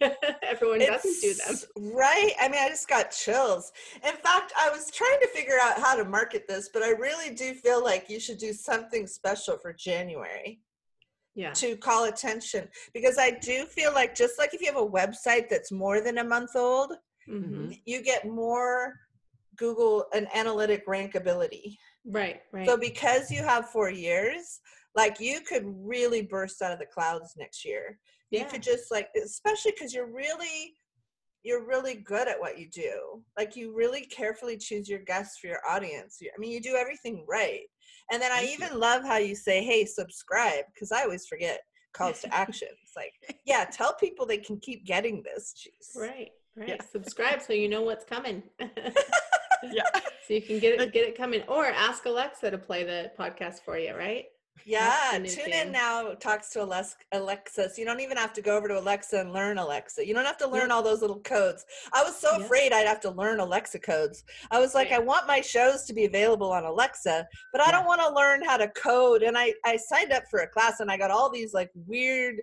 Everyone 0.42 0.80
doesn't 0.80 1.20
do 1.22 1.34
them. 1.34 1.56
Right? 1.94 2.32
I 2.40 2.48
mean, 2.48 2.60
I 2.62 2.68
just 2.68 2.88
got 2.88 3.10
chills. 3.10 3.72
In 4.06 4.14
fact, 4.16 4.52
I 4.58 4.68
was 4.70 4.90
trying 4.90 5.18
to 5.20 5.28
figure 5.28 5.58
out 5.60 5.80
how 5.80 5.96
to 5.96 6.04
market 6.04 6.46
this, 6.48 6.68
but 6.72 6.82
I 6.82 6.90
really 6.90 7.34
do 7.34 7.54
feel 7.54 7.82
like 7.82 8.10
you 8.10 8.20
should 8.20 8.38
do 8.38 8.52
something 8.52 9.06
special 9.06 9.56
for 9.56 9.72
January 9.72 10.60
Yeah. 11.34 11.52
to 11.54 11.76
call 11.76 12.04
attention 12.04 12.68
because 12.92 13.16
I 13.18 13.30
do 13.30 13.64
feel 13.64 13.92
like 13.94 14.14
just 14.14 14.38
like 14.38 14.52
if 14.52 14.60
you 14.60 14.66
have 14.66 14.76
a 14.76 14.86
website 14.86 15.48
that's 15.48 15.72
more 15.72 16.00
than 16.02 16.18
a 16.18 16.24
month 16.24 16.50
old, 16.54 16.92
hmm 17.26 17.70
you 17.86 18.02
get 18.02 18.26
more 18.26 18.94
Google 19.56 20.04
and 20.14 20.26
analytic 20.34 20.86
rankability. 20.86 21.76
Right. 22.04 22.42
Right. 22.52 22.66
So 22.66 22.76
because 22.76 23.30
you 23.30 23.42
have 23.42 23.70
4 23.70 23.90
years, 23.90 24.60
like 24.94 25.20
you 25.20 25.40
could 25.40 25.64
really 25.66 26.22
burst 26.22 26.60
out 26.60 26.72
of 26.72 26.78
the 26.78 26.86
clouds 26.86 27.34
next 27.38 27.64
year 27.64 27.98
you 28.32 28.44
could 28.46 28.62
just 28.62 28.90
like 28.90 29.08
especially 29.22 29.72
because 29.72 29.94
you're 29.94 30.12
really 30.12 30.74
you're 31.44 31.66
really 31.66 31.96
good 31.96 32.28
at 32.28 32.38
what 32.38 32.58
you 32.58 32.68
do 32.70 33.22
like 33.36 33.56
you 33.56 33.74
really 33.74 34.06
carefully 34.06 34.56
choose 34.56 34.88
your 34.88 35.00
guests 35.00 35.38
for 35.38 35.48
your 35.48 35.60
audience 35.68 36.18
i 36.22 36.38
mean 36.38 36.50
you 36.50 36.60
do 36.60 36.76
everything 36.76 37.24
right 37.28 37.62
and 38.10 38.22
then 38.22 38.32
i 38.32 38.44
even 38.44 38.78
love 38.78 39.02
how 39.02 39.16
you 39.16 39.34
say 39.34 39.62
hey 39.62 39.84
subscribe 39.84 40.64
because 40.72 40.92
i 40.92 41.02
always 41.02 41.26
forget 41.26 41.60
calls 41.92 42.20
to 42.20 42.34
action 42.34 42.68
it's 42.82 42.96
like 42.96 43.12
yeah 43.44 43.64
tell 43.70 43.94
people 43.94 44.24
they 44.24 44.38
can 44.38 44.58
keep 44.58 44.84
getting 44.86 45.22
this 45.22 45.54
jeez 45.56 46.00
Right, 46.00 46.30
right. 46.56 46.68
Yeah. 46.68 46.76
Subscribe 46.90 47.42
so 47.42 47.52
you 47.52 47.68
know 47.68 47.82
what's 47.82 48.04
coming. 48.04 48.42
yeah. 48.60 49.82
so 50.26 50.34
you 50.34 50.42
can 50.42 50.58
get 50.58 50.80
it 50.80 50.92
get 50.92 51.06
it 51.06 51.16
coming. 51.16 51.42
Or 51.48 51.66
ask 51.66 52.04
Alexa 52.06 52.50
to 52.50 52.58
play 52.58 52.84
the 52.84 53.10
podcast 53.18 53.60
for 53.64 53.78
you, 53.78 53.94
right? 53.94 54.26
Yeah 54.64 55.10
tune 55.14 55.26
thing. 55.26 55.52
in 55.52 55.72
now 55.72 56.12
talks 56.20 56.50
to 56.50 56.62
alexa 56.62 56.96
alexa 57.12 57.68
so 57.68 57.74
you 57.78 57.84
don't 57.84 58.00
even 58.00 58.16
have 58.16 58.32
to 58.32 58.40
go 58.42 58.56
over 58.56 58.68
to 58.68 58.78
alexa 58.78 59.18
and 59.18 59.32
learn 59.32 59.58
alexa 59.58 60.06
you 60.06 60.14
don't 60.14 60.24
have 60.24 60.36
to 60.36 60.46
learn 60.46 60.70
all 60.70 60.82
those 60.82 61.00
little 61.00 61.20
codes 61.20 61.64
i 61.92 62.02
was 62.02 62.16
so 62.16 62.28
Yeah. 62.38 62.44
afraid 62.44 62.72
i'd 62.72 62.86
have 62.86 63.00
to 63.00 63.10
learn 63.10 63.40
alexa 63.40 63.78
codes 63.80 64.24
i 64.50 64.60
was 64.60 64.74
like 64.74 64.90
Right. 64.90 65.00
i 65.00 65.02
want 65.02 65.26
my 65.26 65.40
shows 65.40 65.84
to 65.86 65.92
be 65.94 66.04
available 66.04 66.52
on 66.52 66.64
alexa 66.64 67.26
but 67.52 67.60
i 67.60 67.66
Yeah. 67.66 67.72
don't 67.72 67.86
want 67.86 68.00
to 68.02 68.10
learn 68.14 68.42
how 68.44 68.56
to 68.56 68.68
code 68.68 69.22
and 69.22 69.36
i 69.36 69.52
i 69.64 69.76
signed 69.76 70.12
up 70.12 70.24
for 70.30 70.40
a 70.40 70.48
class 70.48 70.80
and 70.80 70.90
i 70.90 70.96
got 70.96 71.10
all 71.10 71.30
these 71.30 71.52
like 71.54 71.70
weird 71.86 72.36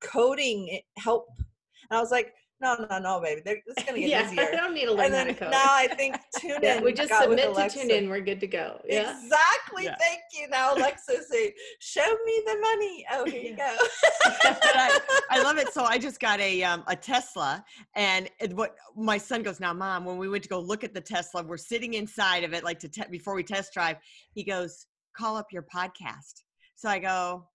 coding 0.00 0.68
eh, 0.72 0.80
help 1.00 1.26
and 1.38 1.98
i 1.98 2.00
was 2.00 2.10
like 2.10 2.32
no, 2.60 2.86
no, 2.90 2.98
no, 2.98 3.20
baby. 3.20 3.42
They're, 3.44 3.58
it's 3.66 3.84
gonna 3.84 3.98
get 4.00 4.08
yeah, 4.34 4.42
I 4.42 4.50
don't 4.54 4.74
need 4.74 4.86
to 4.86 4.92
learn 4.92 5.06
And 5.06 5.14
how 5.14 5.24
then 5.24 5.26
to 5.28 5.34
code. 5.34 5.50
now 5.50 5.64
I 5.64 5.88
think 5.88 6.16
tune 6.38 6.58
Yeah, 6.62 6.78
in. 6.78 6.84
we 6.84 6.92
just 6.92 7.12
submit 7.12 7.54
to 7.54 7.60
TuneIn. 7.60 8.08
We're 8.08 8.20
good 8.20 8.40
to 8.40 8.46
go. 8.46 8.80
Yeah. 8.86 9.10
Exactly. 9.22 9.84
Yeah. 9.84 9.96
Thank 9.98 10.20
you. 10.38 10.48
Now 10.48 10.74
Alexa 10.74 11.22
say, 11.24 11.54
"Show 11.80 12.16
me 12.26 12.42
the 12.46 12.56
money." 12.60 13.06
Oh, 13.12 13.24
here 13.24 13.42
you 13.42 13.56
go. 13.56 13.76
I, 14.24 14.98
I 15.30 15.42
love 15.42 15.58
it. 15.58 15.72
So 15.72 15.84
I 15.84 15.98
just 15.98 16.20
got 16.20 16.40
a 16.40 16.62
um, 16.62 16.84
a 16.86 16.96
Tesla, 16.96 17.64
and 17.96 18.28
it, 18.40 18.54
what 18.54 18.74
my 18.96 19.18
son 19.18 19.42
goes 19.42 19.60
now, 19.60 19.72
mom. 19.72 20.04
When 20.04 20.18
we 20.18 20.28
went 20.28 20.42
to 20.42 20.48
go 20.48 20.60
look 20.60 20.84
at 20.84 20.94
the 20.94 21.00
Tesla, 21.00 21.42
we're 21.42 21.56
sitting 21.56 21.94
inside 21.94 22.44
of 22.44 22.52
it, 22.52 22.64
like 22.64 22.78
to 22.80 22.88
te- 22.88 23.04
before 23.10 23.34
we 23.34 23.42
test 23.42 23.72
drive. 23.72 23.96
He 24.32 24.44
goes, 24.44 24.86
"Call 25.16 25.36
up 25.36 25.46
your 25.52 25.64
podcast." 25.74 26.42
So 26.76 26.88
I 26.88 26.98
go, 26.98 27.46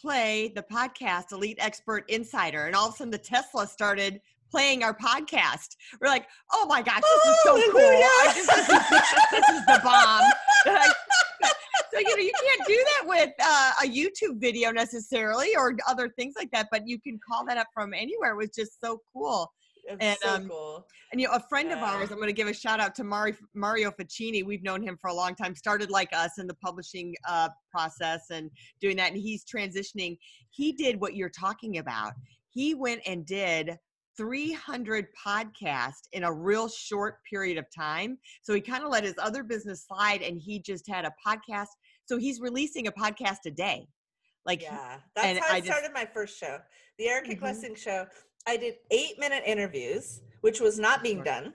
"Play 0.00 0.52
the 0.54 0.62
podcast, 0.62 1.32
Elite 1.32 1.58
Expert 1.60 2.04
Insider," 2.08 2.66
and 2.66 2.74
all 2.76 2.88
of 2.88 2.94
a 2.94 2.96
sudden 2.98 3.10
the 3.10 3.18
Tesla 3.18 3.66
started 3.66 4.20
playing 4.50 4.82
our 4.82 4.94
podcast. 4.96 5.76
We're 6.00 6.08
like, 6.08 6.26
"Oh 6.52 6.66
my 6.68 6.82
gosh, 6.82 7.00
this 7.02 7.26
is 7.26 7.36
so 7.42 7.56
Oh, 7.56 7.68
cool! 7.72 7.80
yeah. 7.80 8.06
I 8.06 8.32
just, 8.34 8.56
this, 8.56 8.68
is, 8.68 9.14
this 9.32 9.48
is 9.48 9.66
the 9.66 9.80
bomb." 9.82 10.22
so 11.92 12.00
you 12.00 12.16
know 12.16 12.22
you 12.22 12.32
can't 12.32 12.68
do 12.68 12.84
that 12.84 13.08
with 13.08 13.30
uh, 13.40 13.72
a 13.84 13.86
youtube 13.86 14.40
video 14.40 14.70
necessarily 14.70 15.48
or 15.56 15.74
other 15.88 16.08
things 16.08 16.34
like 16.36 16.50
that 16.50 16.66
but 16.70 16.86
you 16.86 17.00
can 17.00 17.18
call 17.26 17.44
that 17.44 17.56
up 17.56 17.68
from 17.72 17.94
anywhere 17.94 18.32
it 18.32 18.36
was 18.36 18.50
just 18.50 18.80
so 18.80 19.00
cool 19.12 19.50
And, 20.00 20.16
so 20.22 20.34
um, 20.34 20.48
cool. 20.48 20.86
and 21.12 21.20
you 21.20 21.28
know 21.28 21.34
a 21.34 21.40
friend 21.48 21.70
of 21.72 21.78
ours 21.78 22.10
i'm 22.10 22.16
going 22.16 22.28
to 22.28 22.32
give 22.32 22.48
a 22.48 22.52
shout 22.54 22.80
out 22.80 22.94
to 22.96 23.04
Mari, 23.04 23.34
mario 23.54 23.90
Ficini. 23.90 24.44
we've 24.44 24.62
known 24.62 24.82
him 24.82 24.96
for 25.00 25.08
a 25.08 25.14
long 25.14 25.34
time 25.34 25.54
started 25.54 25.90
like 25.90 26.08
us 26.12 26.38
in 26.38 26.46
the 26.46 26.54
publishing 26.54 27.14
uh, 27.28 27.48
process 27.70 28.22
and 28.30 28.50
doing 28.80 28.96
that 28.96 29.12
and 29.12 29.20
he's 29.20 29.44
transitioning 29.44 30.16
he 30.50 30.72
did 30.72 31.00
what 31.00 31.14
you're 31.14 31.28
talking 31.30 31.78
about 31.78 32.12
he 32.50 32.74
went 32.74 33.00
and 33.06 33.26
did 33.26 33.76
300 34.16 35.06
podcasts 35.26 36.08
in 36.12 36.24
a 36.24 36.32
real 36.32 36.68
short 36.68 37.18
period 37.28 37.58
of 37.58 37.66
time. 37.76 38.16
So 38.40 38.54
he 38.54 38.62
kind 38.62 38.82
of 38.82 38.90
let 38.90 39.04
his 39.04 39.14
other 39.18 39.42
business 39.42 39.84
slide 39.86 40.22
and 40.22 40.40
he 40.40 40.58
just 40.58 40.88
had 40.88 41.04
a 41.04 41.12
podcast. 41.26 41.66
So 42.06 42.16
he's 42.16 42.40
releasing 42.40 42.86
a 42.86 42.92
podcast 42.92 43.40
a 43.44 43.50
day. 43.50 43.86
Like, 44.46 44.62
Yeah, 44.62 45.00
that's 45.14 45.26
and 45.26 45.38
how 45.38 45.52
I, 45.52 45.56
I 45.56 45.60
just- 45.60 45.70
started 45.72 45.92
my 45.92 46.06
first 46.06 46.38
show, 46.38 46.58
the 46.98 47.08
Erica 47.08 47.34
Mhm. 47.34 47.40
Glessing 47.40 47.76
show. 47.76 48.06
I 48.46 48.56
did 48.56 48.74
eight 48.90 49.18
minute 49.18 49.42
interviews, 49.46 50.20
which 50.40 50.60
was 50.60 50.78
not 50.78 51.02
being 51.02 51.22
done. 51.22 51.54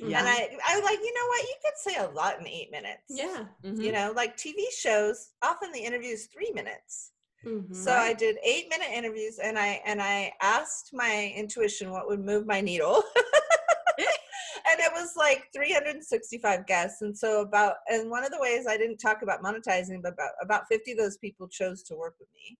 Yeah. 0.00 0.20
And 0.20 0.28
I, 0.28 0.56
I 0.68 0.76
was 0.76 0.84
like, 0.84 0.98
you 1.00 1.12
know 1.12 1.26
what? 1.26 1.42
You 1.42 1.54
could 1.64 1.76
say 1.76 1.96
a 1.96 2.14
lot 2.14 2.38
in 2.38 2.46
eight 2.46 2.70
minutes. 2.70 3.02
Yeah. 3.08 3.46
mhm. 3.64 3.82
You 3.82 3.90
know, 3.92 4.12
like 4.14 4.36
TV 4.36 4.66
shows, 4.76 5.30
often 5.42 5.72
the 5.72 5.80
interview 5.80 6.12
is 6.12 6.26
three 6.26 6.52
minutes. 6.54 7.12
Mhm. 7.44 7.74
So 7.74 7.92
I 7.92 8.12
did 8.14 8.36
eight 8.44 8.68
minute 8.68 8.88
interviews, 8.92 9.38
and 9.38 9.58
I 9.58 9.80
and 9.84 10.00
I 10.02 10.32
asked 10.40 10.90
my 10.92 11.32
intuition 11.36 11.90
what 11.90 12.08
would 12.08 12.20
move 12.24 12.46
my 12.46 12.60
needle, 12.60 13.02
and 13.98 14.80
it 14.80 14.92
was 14.92 15.14
like 15.16 15.44
365 15.54 16.66
guests. 16.66 17.02
And 17.02 17.16
so 17.16 17.40
about 17.42 17.76
and 17.88 18.10
one 18.10 18.24
of 18.24 18.30
the 18.30 18.40
ways 18.40 18.66
I 18.68 18.76
didn't 18.76 18.98
talk 18.98 19.22
about 19.22 19.42
monetizing, 19.42 20.02
but 20.02 20.14
about 20.14 20.32
about 20.42 20.62
50 20.68 20.92
of 20.92 20.98
those 20.98 21.16
people 21.16 21.48
chose 21.48 21.82
to 21.84 21.94
work 21.96 22.16
with 22.18 22.28
me. 22.34 22.58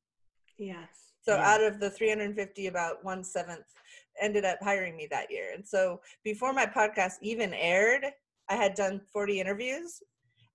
yes. 0.57 1.08
So 1.29 1.35
Yeah. 1.37 1.47
out 1.55 1.63
of 1.63 1.79
the 1.79 1.91
350, 1.91 2.69
about 2.69 3.05
one 3.05 3.23
seventh 3.23 3.67
ended 4.19 4.47
up 4.47 4.59
hiring 4.63 4.97
me 4.97 5.07
that 5.11 5.31
year. 5.31 5.53
And 5.53 5.67
so 5.67 6.01
before 6.25 6.55
my 6.55 6.65
podcast 6.65 7.17
even 7.21 7.53
aired, 7.53 8.07
I 8.49 8.55
had 8.57 8.73
done 8.75 8.99
40 9.13 9.39
interviews. 9.39 10.03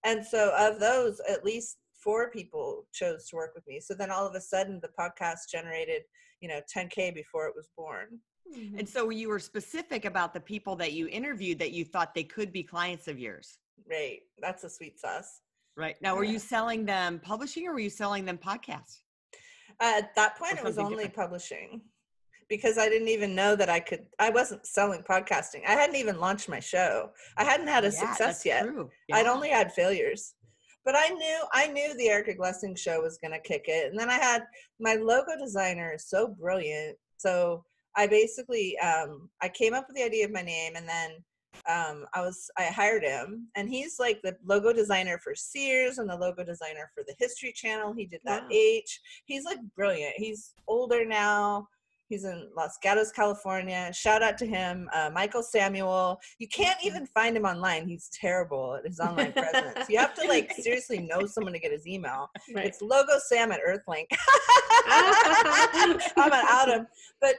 And 0.04 0.26
so 0.26 0.52
of 0.58 0.80
those, 0.80 1.20
at 1.30 1.46
least 1.46 1.78
four 1.94 2.32
people 2.32 2.88
chose 2.92 3.28
to 3.30 3.36
work 3.36 3.54
with 3.54 3.68
me. 3.68 3.80
So 3.80 3.94
then 3.94 4.10
all 4.10 4.26
of 4.26 4.34
a 4.34 4.42
sudden 4.42 4.80
the 4.82 4.90
podcast 5.00 5.48
generated, 5.52 6.02
you 6.42 6.50
know, 6.50 6.60
10K 6.68 7.12
before 7.14 7.46
it 7.48 7.56
was 7.56 7.70
born. 7.78 8.20
Mhm. 8.52 8.80
And 8.80 8.90
so 8.90 9.12
you 9.12 9.30
were 9.30 9.40
specific 9.40 10.06
about 10.06 10.34
the 10.34 10.42
people 10.42 10.76
that 10.78 10.94
you 10.94 11.08
interviewed 11.08 11.60
that 11.60 11.72
you 11.72 11.86
thought 11.86 12.16
they 12.16 12.24
could 12.24 12.52
be 12.52 12.64
clients 12.64 13.08
of 13.08 13.20
yours. 13.20 13.60
Right. 13.88 14.22
That's 14.40 14.64
a 14.64 14.70
sweet 14.72 15.00
sauce. 15.00 15.42
Right. 15.78 16.02
Now, 16.02 16.16
were 16.16 16.24
Yeah. 16.24 16.32
you 16.32 16.40
selling 16.40 16.84
them 16.84 17.20
publishing 17.20 17.68
or 17.68 17.74
were 17.74 17.80
you 17.80 17.92
selling 17.92 18.26
them 18.26 18.40
podcasts? 18.40 19.03
At 19.80 20.16
that 20.16 20.38
point, 20.38 20.58
it 20.58 20.64
was 20.64 20.78
only 20.78 20.96
different. 21.06 21.16
publishing 21.16 21.82
because 22.50 22.78
I 22.78 22.90
didn't 22.90 23.08
even 23.08 23.34
know 23.36 23.56
that 23.56 23.70
I 23.70 23.80
could. 23.80 24.06
I 24.20 24.30
wasn't 24.30 24.66
selling 24.66 25.02
podcasting. 25.04 25.62
I 25.68 25.72
hadn't 25.74 25.96
even 25.96 26.20
launched 26.20 26.50
my 26.50 26.60
show. 26.60 27.10
I 27.38 27.44
hadn't 27.44 27.68
had 27.68 27.84
a 27.84 27.88
Yeah, 27.88 28.00
success 28.14 28.46
yet. 28.46 28.64
True. 28.66 28.90
I'd 29.12 29.26
only 29.28 29.50
had 29.50 29.74
failures. 29.74 30.36
But 30.86 30.96
I 30.98 31.10
knew 31.10 31.40
I 31.54 31.68
knew 31.68 31.96
the 31.96 32.10
Erica 32.10 32.34
Glessing 32.36 32.78
show 32.78 33.02
was 33.02 33.18
gonna 33.24 33.40
kick 33.40 33.66
it. 33.68 33.90
And 33.90 33.98
then 34.00 34.10
I 34.10 34.16
had 34.18 34.44
my 34.80 34.96
logo 34.96 35.32
designer 35.40 35.94
is 35.94 36.10
so 36.10 36.28
brilliant. 36.28 36.98
So 37.18 37.64
I 37.96 38.08
basically 38.08 38.78
um 38.80 39.30
I 39.42 39.48
came 39.50 39.74
up 39.74 39.86
with 39.88 39.96
the 39.96 40.04
idea 40.04 40.26
of 40.26 40.32
my 40.32 40.42
name 40.42 40.76
and 40.76 40.88
then 40.88 41.12
um 41.70 42.06
I 42.14 42.22
was 42.22 42.50
I 42.58 42.66
hired 42.66 43.04
him 43.04 43.48
and 43.56 43.70
he's 43.70 44.00
like 44.00 44.22
the 44.24 44.36
logo 44.46 44.74
designer 44.74 45.18
for 45.18 45.36
Sears 45.36 45.98
and 45.98 46.10
the 46.10 46.16
logo 46.18 46.44
designer 46.44 46.90
for 46.94 47.04
the 47.08 47.16
History 47.20 47.52
Channel. 47.54 47.94
He 47.94 48.06
did 48.06 48.22
that 48.26 48.44
Wow. 48.44 48.50
H. 48.52 49.00
He's 49.26 49.46
like 49.46 49.60
brilliant. 49.76 50.14
He's 50.18 50.54
older 50.68 51.06
now. 51.06 51.68
He's 52.10 52.26
in 52.26 52.50
Los 52.56 52.78
Gatos, 52.84 53.12
California. 53.12 53.90
Shout 53.92 54.22
out 54.22 54.38
to 54.38 54.46
him, 54.46 54.88
uh, 54.94 55.10
Michael 55.12 55.42
Samuel. 55.42 56.20
You 56.38 56.48
can't 56.48 56.78
even 56.84 57.08
find 57.08 57.36
him 57.36 57.46
online. 57.46 57.88
He's 57.88 58.10
terrible 58.14 58.76
at 58.76 58.86
his 58.86 59.00
online 59.00 59.32
presence. 59.32 59.90
You 59.90 59.98
have 60.04 60.14
to 60.16 60.28
like 60.28 60.52
seriously 60.52 61.00
know 61.00 61.26
someone 61.26 61.54
to 61.54 61.60
get 61.60 61.72
his 61.72 61.88
email. 61.88 62.30
Right. 62.54 62.68
It's 62.68 62.82
logo 62.82 63.14
Sam 63.26 63.52
at 63.52 63.62
Earthlink. 63.68 64.06
I'm 64.86 65.98
gonna 66.16 66.44
out 66.48 66.70
him. 66.70 66.88
But 67.22 67.36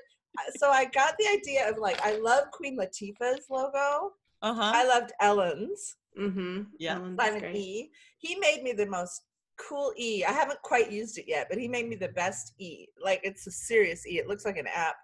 so 0.56 0.70
I 0.70 0.86
got 0.86 1.14
the 1.18 1.28
idea 1.28 1.68
of 1.68 1.78
like 1.78 2.00
I 2.04 2.16
love 2.18 2.50
Queen 2.52 2.78
Latifah's 2.78 3.46
logo. 3.50 4.12
Uh 4.42 4.54
huh. 4.54 4.72
I 4.74 4.84
loved 4.86 5.12
Ellen's. 5.20 5.96
mm-hmm. 6.18 6.62
Yeah. 6.78 6.98
Simon 7.18 7.56
E. 7.56 7.90
He 8.18 8.36
made 8.36 8.62
me 8.62 8.72
the 8.72 8.86
most 8.86 9.22
cool 9.56 9.92
E. 9.96 10.24
I 10.24 10.32
haven't 10.32 10.60
quite 10.62 10.90
used 10.90 11.18
it 11.18 11.26
yet, 11.28 11.46
but 11.48 11.58
he 11.58 11.68
made 11.68 11.88
me 11.88 11.96
the 11.96 12.08
best 12.08 12.54
E. 12.58 12.86
Like 13.02 13.20
it's 13.22 13.46
a 13.46 13.50
serious 13.50 14.06
E. 14.06 14.18
It 14.18 14.28
looks 14.28 14.44
like 14.44 14.56
an 14.56 14.66
app. 14.74 14.96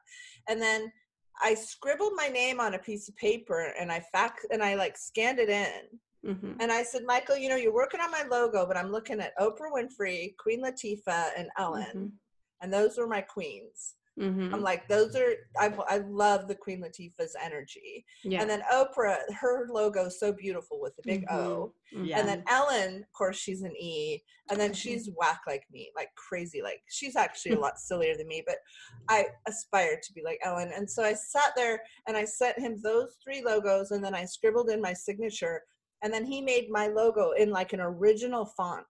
And 0.48 0.60
then 0.60 0.90
I 1.42 1.54
scribbled 1.54 2.12
my 2.16 2.28
name 2.28 2.60
on 2.60 2.74
a 2.74 2.78
piece 2.78 3.08
of 3.08 3.16
paper 3.16 3.72
and 3.78 3.90
I 3.90 4.04
fax 4.12 4.44
and 4.50 4.62
I 4.62 4.74
like 4.74 4.96
scanned 4.96 5.38
it 5.38 5.48
in. 5.48 6.32
Mm-hmm. 6.34 6.52
And 6.60 6.70
I 6.70 6.82
said, 6.82 7.02
Michael, 7.06 7.38
you 7.38 7.48
know, 7.48 7.56
you're 7.56 7.72
working 7.72 8.00
on 8.00 8.10
my 8.10 8.24
logo, 8.30 8.66
but 8.66 8.76
I'm 8.76 8.92
looking 8.92 9.20
at 9.20 9.38
Oprah 9.38 9.72
Winfrey, 9.72 10.36
Queen 10.36 10.62
Latifah, 10.62 11.28
and 11.36 11.48
Ellen. 11.56 12.12
And 12.60 12.70
those 12.72 12.98
were 12.98 13.06
my 13.06 13.22
queens. 13.22 13.94
Mm-hmm. 14.20 14.54
I'm 14.54 14.62
like, 14.62 14.87
those 14.88 15.16
are, 15.16 15.33
I, 15.59 15.72
I 15.88 15.98
love 16.09 16.46
the 16.46 16.54
Queen 16.54 16.83
Latifah's 16.83 17.35
energy. 17.42 18.04
yeah. 18.22 18.42
And 18.42 18.50
then 18.50 18.62
Oprah, 18.72 19.16
her 19.40 19.66
logo 19.70 20.06
is 20.06 20.20
so 20.20 20.33
beautiful 20.33 20.78
with 20.80 20.94
the 20.96 21.02
big 21.06 21.24
O. 21.30 21.72
Mhm. 21.94 22.06
Yeah. 22.06 22.18
And 22.20 22.28
then 22.28 22.44
Ellen, 22.48 22.96
of 23.02 23.12
course, 23.16 23.38
she's 23.38 23.62
an 23.62 23.74
E. 23.76 24.22
And 24.50 24.59
then 24.61 24.72
she's 24.74 25.09
whack 25.16 25.40
like 25.46 25.62
me, 25.72 25.90
like 25.96 26.11
crazy. 26.16 26.61
Like 26.61 26.83
she's 26.88 27.16
actually 27.16 27.52
a 27.52 27.61
lot 27.66 27.78
sillier 27.78 28.16
than 28.16 28.28
me, 28.28 28.42
but 28.46 28.56
I 29.09 29.26
aspire 29.48 29.98
to 30.02 30.12
be 30.12 30.22
like 30.24 30.38
Ellen. 30.44 30.70
And 30.76 30.90
so 30.90 31.02
I 31.02 31.14
sat 31.14 31.52
there 31.56 31.80
and 32.06 32.16
I 32.16 32.24
sent 32.24 32.59
him 32.59 32.76
those 32.83 33.16
three 33.24 33.42
logos 33.42 33.90
and 33.92 34.04
then 34.04 34.14
I 34.14 34.24
scribbled 34.24 34.68
in 34.70 34.80
my 34.83 34.92
signature. 34.92 35.62
And 36.02 36.12
then 36.12 36.24
he 36.24 36.40
made 36.42 36.68
my 36.70 36.88
logo 36.88 37.30
in 37.33 37.50
like 37.50 37.72
an 37.72 37.80
original 37.80 38.44
font. 38.44 38.87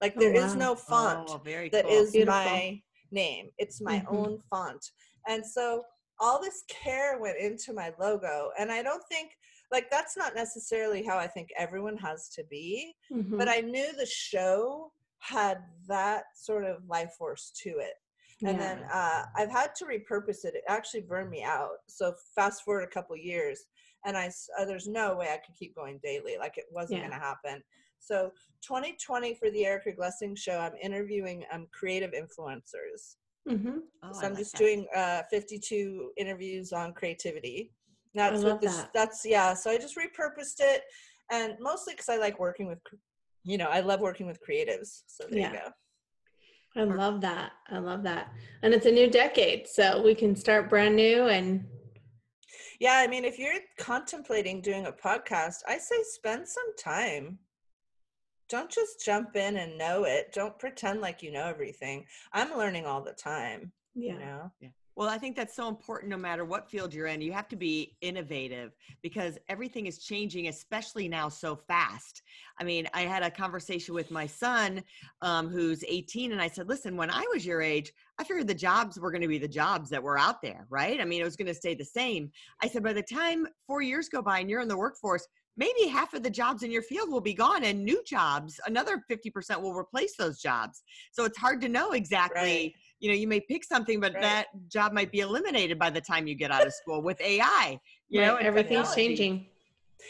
Like 0.00 0.14
Oh, 0.16 0.20
there 0.20 0.34
is 0.34 0.54
wow. 0.54 0.60
no 0.60 0.74
font 0.74 1.28
Oh, 1.30 1.38
very 1.44 1.68
that 1.70 1.84
cool. 1.84 1.92
is 1.92 2.12
Beautiful. 2.12 2.34
my 2.40 2.82
name. 3.10 3.50
It's 3.58 3.80
my 3.80 4.00
Mhm. 4.00 4.08
own 4.08 4.42
font. 4.50 4.90
And 5.28 5.44
so 5.44 5.84
all 6.18 6.40
this 6.40 6.62
care 6.68 7.18
went 7.18 7.38
into 7.38 7.72
my 7.72 7.92
logo. 7.98 8.50
And 8.58 8.72
I 8.72 8.82
don't 8.82 9.06
think, 9.08 9.36
like, 9.70 9.90
that's 9.90 10.16
not 10.16 10.34
necessarily 10.34 11.02
how 11.04 11.18
I 11.18 11.26
think 11.26 11.50
everyone 11.56 11.96
has 11.98 12.28
to 12.30 12.44
be, 12.44 12.96
Mhm. 13.10 13.36
but 13.38 13.48
I 13.48 13.60
knew 13.60 13.92
the 13.92 14.06
show 14.06 14.92
had 15.18 15.62
that 15.88 16.24
sort 16.36 16.64
of 16.64 16.86
life 16.86 17.12
force 17.14 17.50
to 17.62 17.78
it. 17.78 17.94
And 18.42 18.58
Yeah. 18.58 18.74
then 18.74 18.84
uh, 18.84 19.26
I've 19.34 19.50
had 19.50 19.74
to 19.76 19.86
repurpose 19.86 20.44
it. 20.44 20.54
It 20.54 20.64
actually 20.68 21.00
burned 21.02 21.30
me 21.30 21.42
out. 21.42 21.78
So 21.88 22.14
fast 22.34 22.62
forward 22.64 22.82
a 22.84 22.86
couple 22.86 23.16
years, 23.16 23.66
and 24.04 24.16
I 24.16 24.30
uh, 24.58 24.64
there's 24.66 24.86
no 24.86 25.16
way 25.16 25.32
I 25.32 25.38
could 25.38 25.54
keep 25.54 25.74
going 25.74 25.98
daily. 26.02 26.36
Like 26.38 26.58
it 26.58 26.66
wasn't 26.70 27.00
Yeah. 27.00 27.08
going 27.08 27.18
to 27.18 27.26
happen. 27.26 27.64
So 28.06 28.30
2020 28.62 29.34
for 29.34 29.50
the 29.50 29.66
Erica 29.66 29.90
Glessing 29.90 30.38
show, 30.38 30.58
I'm 30.58 30.76
interviewing 30.80 31.44
um, 31.52 31.66
creative 31.72 32.12
influencers. 32.12 33.16
Mhm. 33.48 33.80
Oh, 34.02 34.12
so 34.12 34.26
I'm 34.26 34.32
like 34.32 34.38
just 34.38 34.52
that. 34.52 34.58
doing 34.58 34.86
uh, 34.94 35.22
52 35.28 36.12
interviews 36.16 36.72
on 36.72 36.92
creativity. 36.94 37.72
That's 38.14 38.44
what 38.44 38.60
this. 38.60 38.76
that. 38.76 38.90
That's 38.94 39.26
yeah. 39.26 39.54
So 39.54 39.70
I 39.70 39.78
just 39.78 39.96
repurposed 39.96 40.60
it, 40.60 40.82
and 41.32 41.54
mostly 41.60 41.94
because 41.94 42.08
I 42.08 42.16
like 42.16 42.38
working 42.38 42.68
with, 42.68 42.78
you 43.42 43.58
know, 43.58 43.66
I 43.66 43.80
love 43.80 44.00
working 44.00 44.26
with 44.26 44.38
creatives. 44.40 45.02
So 45.08 45.24
there 45.28 45.40
Yeah. 45.40 45.52
you 45.52 45.58
go. 45.58 45.72
I 46.82 46.84
love 46.84 47.20
that. 47.22 47.52
I 47.68 47.78
love 47.78 48.02
that. 48.04 48.32
And 48.62 48.72
it's 48.72 48.86
a 48.86 48.92
new 48.92 49.10
decade, 49.10 49.66
so 49.66 50.00
we 50.02 50.14
can 50.14 50.36
start 50.36 50.70
brand 50.70 50.94
new 50.94 51.26
and 51.26 51.66
Yeah, 52.78 52.94
I 52.94 53.06
mean, 53.08 53.24
if 53.24 53.38
you're 53.38 53.54
contemplating 53.78 54.60
doing 54.60 54.86
a 54.86 54.92
podcast, 54.92 55.56
I 55.66 55.78
say 55.78 55.96
spend 56.02 56.46
some 56.46 56.76
time. 56.76 57.38
Don't 58.48 58.70
just 58.70 59.04
jump 59.04 59.36
in 59.36 59.56
and 59.56 59.78
know 59.78 60.04
it. 60.04 60.32
Don't 60.32 60.58
pretend 60.58 61.00
like 61.00 61.22
you 61.22 61.32
know 61.32 61.46
everything. 61.46 62.04
I'm 62.32 62.56
learning 62.56 62.86
all 62.86 63.02
the 63.02 63.12
time, 63.12 63.72
yeah. 63.94 64.12
you 64.12 64.18
know? 64.18 64.52
Well, 64.96 65.10
I 65.10 65.18
think 65.18 65.36
that's 65.36 65.54
so 65.54 65.68
important 65.68 66.10
no 66.10 66.16
matter 66.16 66.46
what 66.46 66.70
field 66.70 66.94
you're 66.94 67.08
in. 67.08 67.20
You 67.20 67.32
have 67.32 67.48
to 67.48 67.56
be 67.56 67.98
innovative 68.00 68.72
because 69.02 69.36
everything 69.50 69.84
is 69.84 69.98
changing, 69.98 70.48
especially 70.48 71.06
now 71.06 71.28
so 71.28 71.54
fast. 71.54 72.22
I 72.58 72.64
mean, 72.64 72.88
I 72.94 73.02
had 73.02 73.22
a 73.22 73.30
conversation 73.30 73.94
with 73.94 74.10
my 74.10 74.26
son 74.26 74.82
um, 75.20 75.50
who's 75.50 75.84
18, 75.86 76.32
and 76.32 76.40
I 76.40 76.48
said, 76.48 76.66
Listen, 76.66 76.96
when 76.96 77.10
I 77.10 77.26
was 77.30 77.44
your 77.44 77.60
age, 77.60 77.92
I 78.18 78.24
figured 78.24 78.46
the 78.46 78.54
jobs 78.54 78.98
were 78.98 79.10
going 79.10 79.20
to 79.20 79.28
be 79.28 79.36
the 79.36 79.46
jobs 79.46 79.90
that 79.90 80.02
were 80.02 80.18
out 80.18 80.40
there, 80.40 80.66
right? 80.70 80.98
I 80.98 81.04
mean, 81.04 81.20
it 81.20 81.24
was 81.24 81.36
going 81.36 81.48
to 81.48 81.54
stay 81.54 81.74
the 81.74 81.84
same. 81.84 82.30
I 82.62 82.68
said, 82.68 82.82
By 82.82 82.94
the 82.94 83.02
time 83.02 83.46
four 83.66 83.82
years 83.82 84.08
go 84.08 84.22
by 84.22 84.38
and 84.38 84.48
you're 84.48 84.62
in 84.62 84.68
the 84.68 84.78
workforce, 84.78 85.28
maybe 85.56 85.86
half 85.88 86.14
of 86.14 86.22
the 86.22 86.30
jobs 86.30 86.62
in 86.62 86.70
your 86.70 86.82
field 86.82 87.10
will 87.10 87.20
be 87.20 87.34
gone 87.34 87.64
and 87.64 87.84
new 87.84 88.02
jobs 88.04 88.60
another 88.66 89.02
50% 89.10 89.60
will 89.60 89.74
replace 89.74 90.16
those 90.16 90.40
jobs 90.40 90.82
so 91.12 91.24
it's 91.24 91.38
hard 91.38 91.60
to 91.62 91.68
know 91.68 91.92
exactly 91.92 92.40
Right. 92.40 92.72
you 93.00 93.08
know 93.10 93.14
you 93.16 93.28
may 93.28 93.40
pick 93.40 93.64
something 93.64 94.00
but 94.00 94.14
Right. 94.14 94.22
that 94.22 94.46
job 94.68 94.92
might 94.92 95.10
be 95.10 95.20
eliminated 95.20 95.78
by 95.78 95.90
the 95.90 96.00
time 96.00 96.26
you 96.26 96.34
get 96.34 96.50
out 96.50 96.66
of 96.66 96.72
school 96.72 97.02
with 97.02 97.20
ai 97.20 97.78
you 98.08 98.20
Right, 98.20 98.26
know 98.28 98.36
and 98.36 98.46
everything's 98.46 98.88
technology. 98.94 99.08
changing. 99.08 99.46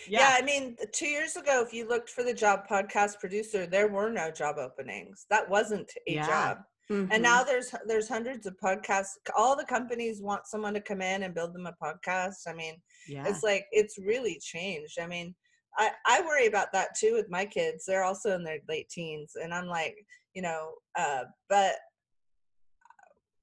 Yeah. 0.08 0.34
I 0.36 0.42
mean, 0.42 0.76
two 0.92 1.06
years 1.06 1.36
ago, 1.36 1.62
if 1.66 1.72
you 1.72 1.88
looked 1.88 2.10
for 2.10 2.22
the 2.24 2.34
job 2.34 2.66
podcast 2.68 3.18
producer, 3.20 3.66
there 3.66 3.88
were 3.88 4.10
no 4.10 4.30
job 4.30 4.56
openings. 4.58 5.26
That 5.30 5.48
wasn't 5.48 5.90
a 6.08 6.14
Yeah. 6.14 6.26
job. 6.26 6.58
Mhm. 6.90 7.08
And 7.10 7.22
now 7.22 7.42
there's 7.42 7.74
there's 7.86 8.08
hundreds 8.08 8.46
of 8.46 8.56
podcasts. 8.62 9.16
All 9.36 9.56
the 9.56 9.64
companies 9.64 10.22
want 10.22 10.46
someone 10.46 10.74
to 10.74 10.80
come 10.80 11.02
in 11.02 11.24
and 11.24 11.34
build 11.34 11.52
them 11.52 11.66
a 11.66 11.74
podcast. 11.82 12.46
I 12.46 12.52
mean, 12.52 12.80
yeah 13.08 13.26
it's 13.26 13.42
like 13.42 13.66
it's 13.72 13.98
really 13.98 14.38
changed. 14.40 14.98
I 15.00 15.06
mean, 15.06 15.34
I 15.76 15.90
I 16.06 16.20
worry 16.22 16.46
about 16.46 16.72
that 16.72 16.96
too 16.96 17.14
with 17.14 17.28
my 17.28 17.44
kids. 17.44 17.84
They're 17.84 18.04
also 18.04 18.34
in 18.34 18.44
their 18.44 18.60
late 18.68 18.88
teens, 18.88 19.32
and 19.34 19.52
I'm 19.52 19.66
like, 19.66 19.96
you 20.34 20.42
know, 20.42 20.74
uh, 20.96 21.24
but 21.48 21.74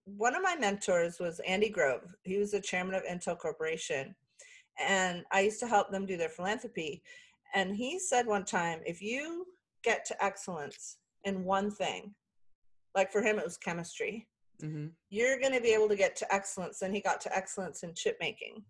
one 0.05 0.35
of 0.35 0.43
my 0.43 0.55
mentors 0.55 1.19
was 1.19 1.39
Andy 1.45 1.69
Grove. 1.69 2.01
He 2.23 2.37
was 2.37 2.51
the 2.51 2.61
chairman 2.61 2.95
of 2.95 3.03
Intel 3.03 3.37
Corporation, 3.37 4.15
and 4.79 5.23
I 5.31 5.41
used 5.41 5.59
to 5.61 5.67
help 5.67 5.91
them 5.91 6.05
do 6.05 6.17
their 6.17 6.29
philanthropy. 6.29 7.03
And 7.53 7.75
he 7.75 7.99
said 7.99 8.25
one 8.25 8.45
time, 8.45 8.81
if 8.85 9.01
you 9.01 9.45
get 9.83 10.05
to 10.05 10.23
excellence 10.23 10.97
in 11.23 11.43
one 11.43 11.69
thing, 11.71 12.15
like 12.95 13.11
for 13.11 13.21
him 13.21 13.37
it 13.39 13.45
was 13.45 13.57
chemistry, 13.57 14.27
hmm 14.59 14.87
you're 15.09 15.39
going 15.39 15.53
to 15.53 15.61
be 15.61 15.73
able 15.73 15.87
to 15.89 15.95
get 15.95 16.15
to 16.15 16.33
excellence. 16.33 16.81
And 16.81 16.93
he 16.93 16.99
got 16.99 17.21
to 17.21 17.35
excellence 17.35 17.83
in 17.83 17.93
chip 17.93 18.17
making. 18.19 18.63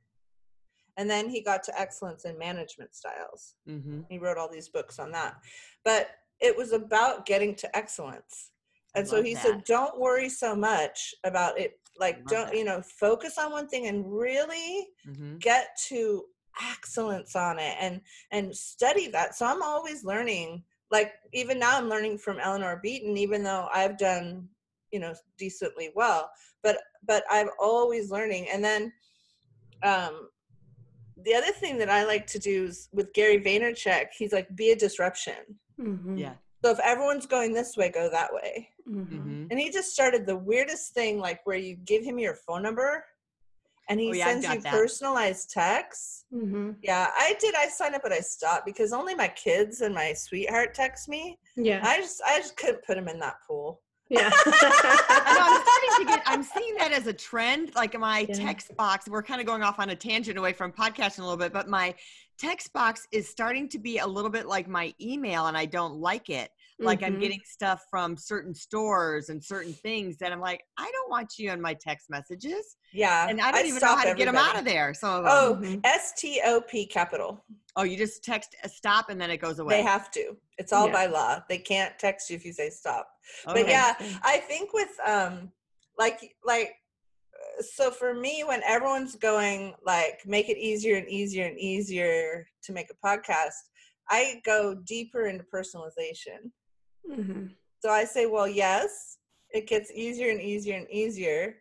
And 0.98 1.10
then 1.10 1.30
he 1.30 1.42
got 1.42 1.64
to 1.64 1.80
excellence 1.80 2.26
in 2.26 2.38
management 2.38 2.94
styles. 2.96 3.56
hmm 3.66 4.02
He 4.10 4.20
wrote 4.20 4.38
all 4.38 4.52
these 4.52 4.68
books 4.68 5.00
on 5.00 5.12
that. 5.14 5.36
But 5.86 6.10
it 6.42 6.56
was 6.58 6.74
about 6.74 7.26
getting 7.26 7.56
to 7.56 7.78
excellence. 7.78 8.52
I 8.94 9.00
And 9.00 9.08
so 9.08 9.24
he 9.24 9.36
that. 9.36 9.44
said, 9.44 9.64
don't 9.64 10.00
worry 10.00 10.28
so 10.28 10.54
much 10.54 11.16
about 11.24 11.58
it. 11.58 11.80
Like, 11.98 12.26
don't, 12.28 12.48
that. 12.48 12.58
you 12.58 12.66
know, 12.66 12.82
focus 12.82 13.38
on 13.38 13.52
one 13.52 13.68
thing 13.70 13.88
and 13.88 14.06
really 14.12 14.88
hmm 15.06 15.38
get 15.40 15.70
to 15.88 16.26
excellence 16.62 17.36
on 17.36 17.58
it 17.58 17.76
and 17.80 18.00
and 18.32 18.56
study 18.56 19.08
that 19.08 19.36
so 19.36 19.44
i'm 19.44 19.64
always 19.64 20.04
learning 20.06 20.64
like 20.94 21.14
even 21.34 21.58
now 21.60 21.78
i'm 21.78 21.90
learning 21.90 22.18
from 22.18 22.40
eleanor 22.40 22.80
beaton 22.82 23.18
even 23.18 23.44
though 23.44 23.68
i've 23.74 23.98
done 23.98 24.48
you 24.92 25.00
know 25.00 25.14
decently 25.38 25.90
well 25.96 26.30
but 26.62 26.78
but 27.06 27.24
i'm 27.30 27.50
always 27.60 28.12
learning. 28.12 28.48
And 28.54 28.64
then 28.64 28.94
um 29.82 30.30
the 31.26 31.34
other 31.34 31.52
thing 31.52 31.78
that 31.80 31.90
i 31.90 32.06
like 32.06 32.26
to 32.28 32.40
do 32.40 32.66
is 32.66 32.88
with 32.94 33.12
gary 33.14 33.40
vaynerchuk 33.42 34.08
he's 34.18 34.32
like 34.32 34.56
be 34.56 34.72
a 34.72 34.76
disruption. 34.76 35.42
Mhm. 35.82 36.20
yeah. 36.20 36.36
So 36.64 36.72
if 36.72 36.80
everyone's 36.80 37.26
going 37.26 37.52
this 37.54 37.76
way 37.76 37.90
go 37.90 38.10
that 38.10 38.32
way. 38.34 38.70
Mhm. 38.88 39.08
hmm 39.10 39.48
and 39.50 39.60
he 39.60 39.70
just 39.72 39.92
started 39.92 40.26
the 40.26 40.38
weirdest 40.52 40.94
thing 40.94 41.20
like 41.20 41.40
where 41.46 41.58
you 41.68 41.76
give 41.92 42.04
him 42.04 42.18
your 42.20 42.36
phone 42.46 42.64
number 42.68 42.90
and 43.90 44.00
he 44.00 44.10
Oh, 44.10 44.14
yeah, 44.14 44.26
sends 44.26 44.48
you 44.48 44.62
that. 44.62 44.72
personalized 44.72 45.52
texts 45.52 46.26
Mhm. 46.34 46.76
yeah, 46.82 47.10
I 47.18 47.36
did. 47.40 47.54
I 47.56 47.68
signed 47.68 47.96
up, 47.96 48.02
but 48.04 48.12
I 48.14 48.20
stopped 48.22 48.66
because 48.66 48.94
only 48.94 49.14
my 49.16 49.28
kids 49.28 49.82
and 49.82 49.94
my 49.94 50.14
sweetheart 50.14 50.74
text 50.74 51.08
me. 51.10 51.38
Yeah. 51.56 51.82
I 51.84 52.00
just, 52.00 52.22
I 52.26 52.38
just 52.40 52.56
couldn't 52.58 52.84
put 52.86 52.96
them 52.96 53.08
in 53.08 53.20
that 53.20 53.36
pool. 53.48 53.82
Yeah. 54.10 54.30
Know, 55.34 55.40
I'm 55.40 55.62
starting 55.62 55.90
to 56.00 56.06
get. 56.06 56.24
I'm 56.26 56.44
seeing 56.44 56.76
that 56.76 56.92
as 56.92 57.08
a 57.08 57.14
trend. 57.14 57.74
Like 57.76 57.98
my 57.98 58.26
Yeah. 58.30 58.36
text 58.36 58.76
box, 58.78 59.08
we're 59.08 59.24
kind 59.24 59.42
of 59.42 59.48
going 59.48 59.64
off 59.64 59.80
on 59.80 59.90
a 59.90 59.96
tangent 59.96 60.38
away 60.38 60.54
from 60.54 60.72
podcasting 60.72 61.20
a 61.20 61.24
little 61.24 61.38
bit, 61.38 61.52
but 61.54 61.68
my 61.68 61.96
text 62.38 62.72
box 62.74 63.08
is 63.12 63.28
starting 63.28 63.68
to 63.70 63.80
be 63.80 63.98
a 64.00 64.06
little 64.08 64.30
bit 64.30 64.46
like 64.46 64.68
my 64.68 64.94
email, 65.02 65.48
and 65.48 65.58
I 65.58 65.66
don't 65.66 65.96
like 65.96 66.30
it. 66.30 66.52
Like 66.80 67.04
I'm 67.04 67.18
Mhm. 67.18 67.22
getting 67.22 67.42
stuff 67.46 67.82
from 67.90 68.18
certain 68.18 68.54
stores 68.54 69.30
and 69.30 69.44
certain 69.44 69.74
things 69.74 70.18
that 70.18 70.32
I'm 70.32 70.40
like, 70.42 70.62
I 70.78 70.90
don't 70.92 71.10
want 71.10 71.34
you 71.38 71.52
in 71.52 71.62
my 71.62 71.74
text 71.76 72.10
messages, 72.10 72.76
Yeah, 72.92 73.28
and 73.30 73.40
I 73.40 73.52
don't 73.52 73.66
even 73.66 73.80
know 73.80 73.96
how 73.96 74.04
to 74.06 74.16
get 74.16 74.26
them 74.26 74.36
out 74.36 74.58
of 74.58 74.66
there. 74.66 74.92
Them. 75.00 75.24
Oh, 75.26 75.60
Mhm. 75.62 75.82
S 75.84 76.14
T 76.18 76.42
O 76.44 76.62
P 76.62 76.86
capital. 76.86 77.46
oh, 77.76 77.84
you 77.84 77.98
just 77.98 78.24
text 78.24 78.56
a 78.64 78.70
stop 78.70 79.10
and 79.10 79.20
then 79.20 79.32
it 79.32 79.38
goes 79.38 79.60
away. 79.60 79.78
They 79.78 79.84
have 79.84 80.12
to. 80.12 80.38
It's 80.58 80.72
all 80.74 80.88
Yeah. 80.88 80.94
by 80.94 81.06
law. 81.08 81.44
They 81.50 81.58
can't 81.58 81.98
text 81.98 82.30
you 82.30 82.36
if 82.36 82.46
you 82.46 82.54
say 82.54 82.70
stop. 82.70 83.08
Okay. 83.48 83.64
But 83.64 83.70
yeah, 83.70 83.96
I 84.24 84.38
think 84.40 84.74
with 84.74 84.92
um, 85.06 85.52
like 85.98 86.36
like. 86.44 86.76
uh, 87.34 87.62
So 87.64 87.92
for 87.92 88.14
me, 88.14 88.44
when 88.44 88.62
everyone's 88.64 89.16
going 89.16 89.76
like 89.84 90.26
make 90.26 90.50
it 90.50 90.58
easier 90.58 90.98
and 90.98 91.08
easier 91.10 91.46
and 91.46 91.58
easier 91.60 92.48
to 92.64 92.74
make 92.74 92.90
a 92.92 92.96
podcast, 93.08 93.58
I 94.10 94.42
go 94.44 94.76
deeper 94.76 95.26
into 95.28 95.44
personalization. 95.46 96.52
Mhm. 97.10 97.56
So 97.80 97.90
I 97.90 98.06
say, 98.06 98.26
well, 98.26 98.48
yes, 98.48 99.18
it 99.52 99.68
gets 99.68 99.92
easier 99.92 100.32
and 100.32 100.42
easier 100.42 100.78
and 100.78 100.90
easier. 100.90 101.58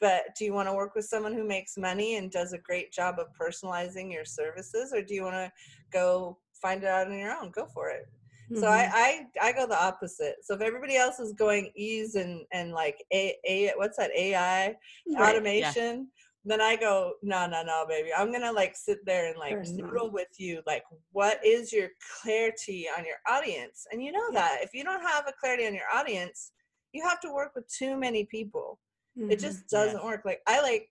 But 0.00 0.34
do 0.36 0.44
you 0.44 0.52
want 0.54 0.68
to 0.68 0.74
work 0.74 0.94
with 0.94 1.04
someone 1.04 1.34
who 1.34 1.44
makes 1.44 1.76
money 1.76 2.16
and 2.16 2.30
does 2.30 2.52
a 2.52 2.58
great 2.58 2.90
job 2.92 3.18
of 3.18 3.28
personalizing 3.38 4.10
your 4.12 4.24
services, 4.24 4.92
or 4.92 5.02
do 5.02 5.14
you 5.14 5.22
want 5.22 5.34
to 5.36 5.52
go 5.92 6.38
find 6.60 6.82
it 6.82 6.88
out 6.88 7.06
on 7.06 7.18
your 7.18 7.32
own? 7.32 7.50
Go 7.50 7.66
for 7.66 7.90
it. 7.90 8.08
So 8.54 8.66
Mhm. 8.66 8.70
I, 8.70 9.26
I 9.42 9.48
I 9.48 9.52
go 9.52 9.66
the 9.66 9.80
opposite. 9.82 10.36
So 10.42 10.54
if 10.54 10.60
everybody 10.60 10.96
else 10.96 11.18
is 11.18 11.32
going 11.32 11.70
ease 11.74 12.14
and 12.14 12.46
and 12.52 12.72
like 12.72 13.04
a, 13.12 13.36
a 13.46 13.72
what's 13.76 13.96
that 13.98 14.10
AI 14.16 14.76
Right. 15.06 15.28
automation, 15.28 16.08
then 16.44 16.60
I 16.60 16.76
go 16.76 17.14
no 17.22 17.46
no 17.46 17.62
no 17.62 17.86
baby. 17.88 18.10
I'm 18.16 18.30
gonna 18.32 18.52
like 18.52 18.76
sit 18.76 19.04
there 19.06 19.28
and 19.28 19.38
like 19.38 19.56
noodle 19.72 20.10
with 20.10 20.28
you. 20.38 20.62
Like 20.66 20.84
what 21.12 21.44
is 21.44 21.72
your 21.72 21.88
clarity 22.20 22.86
on 22.96 23.04
your 23.04 23.16
audience? 23.26 23.86
And 23.90 24.02
you 24.02 24.12
know 24.12 24.30
that 24.32 24.58
if 24.62 24.74
you 24.74 24.84
don't 24.84 25.02
have 25.02 25.26
a 25.26 25.32
clarity 25.32 25.66
on 25.66 25.74
your 25.74 25.90
audience, 25.94 26.52
you 26.92 27.02
have 27.02 27.20
to 27.20 27.32
work 27.32 27.52
with 27.54 27.66
too 27.68 27.96
many 27.96 28.24
people. 28.24 28.78
It 29.16 29.38
Mhm. 29.38 29.40
just 29.40 29.68
doesn't 29.68 30.04
work. 30.04 30.24
Like 30.24 30.42
I 30.46 30.60
like 30.60 30.90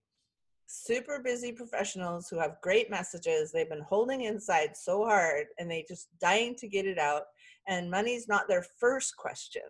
super 0.65 1.19
busy 1.19 1.51
professionals 1.51 2.29
who 2.29 2.39
have 2.39 2.59
great 2.61 2.89
messages 2.89 3.51
they've 3.51 3.69
been 3.69 3.81
holding 3.81 4.21
inside 4.21 4.75
so 4.75 5.05
hard 5.05 5.45
and 5.59 5.69
they 5.69 5.85
just 5.87 6.07
dying 6.19 6.55
to 6.55 6.67
get 6.67 6.87
it 6.87 6.97
out 6.97 7.23
and 7.67 7.91
money's 7.91 8.27
not 8.27 8.47
their 8.47 8.63
first 8.79 9.15
question 9.15 9.61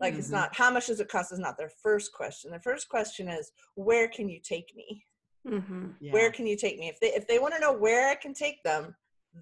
like 0.00 0.14
it's 0.14 0.30
Mhm. 0.30 0.32
not 0.32 0.56
how 0.56 0.70
much 0.70 0.86
does 0.88 0.98
it 1.00 1.08
cost 1.08 1.32
is 1.32 1.38
not 1.38 1.56
their 1.56 1.68
first 1.68 2.12
question 2.12 2.50
their 2.50 2.60
first 2.60 2.88
question 2.88 3.28
is 3.28 3.52
where 3.74 4.08
can 4.08 4.28
you 4.28 4.40
take 4.40 4.74
me 4.74 5.04
Mhm. 5.46 5.96
Yeah. 6.00 6.12
where 6.12 6.30
can 6.30 6.46
you 6.46 6.56
take 6.56 6.78
me 6.78 6.88
if 6.88 7.00
they 7.00 7.08
if 7.14 7.26
they 7.26 7.38
want 7.40 7.52
to 7.54 7.60
know 7.60 7.72
where 7.72 8.08
i 8.08 8.14
can 8.14 8.32
take 8.32 8.62
them 8.62 8.94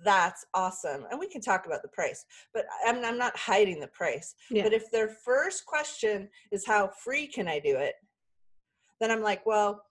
that's 0.05 0.47
awesome 0.55 1.05
and 1.11 1.19
we 1.21 1.29
can 1.29 1.41
talk 1.43 1.67
about 1.67 1.83
the 1.83 1.89
price 1.89 2.25
but 2.55 2.65
i'm, 2.87 3.05
I'm 3.05 3.19
not 3.19 3.37
hiding 3.37 3.81
the 3.81 3.89
price 3.89 4.35
Yeah. 4.51 4.63
but 4.63 4.73
if 4.73 4.91
their 4.91 5.09
first 5.09 5.67
question 5.67 6.31
is 6.53 6.65
how 6.67 6.89
free 6.89 7.27
can 7.27 7.47
I 7.49 7.59
do 7.59 7.77
it, 7.77 7.97
then 9.01 9.11
I'm 9.11 9.23
like, 9.23 9.45
well, 9.47 9.83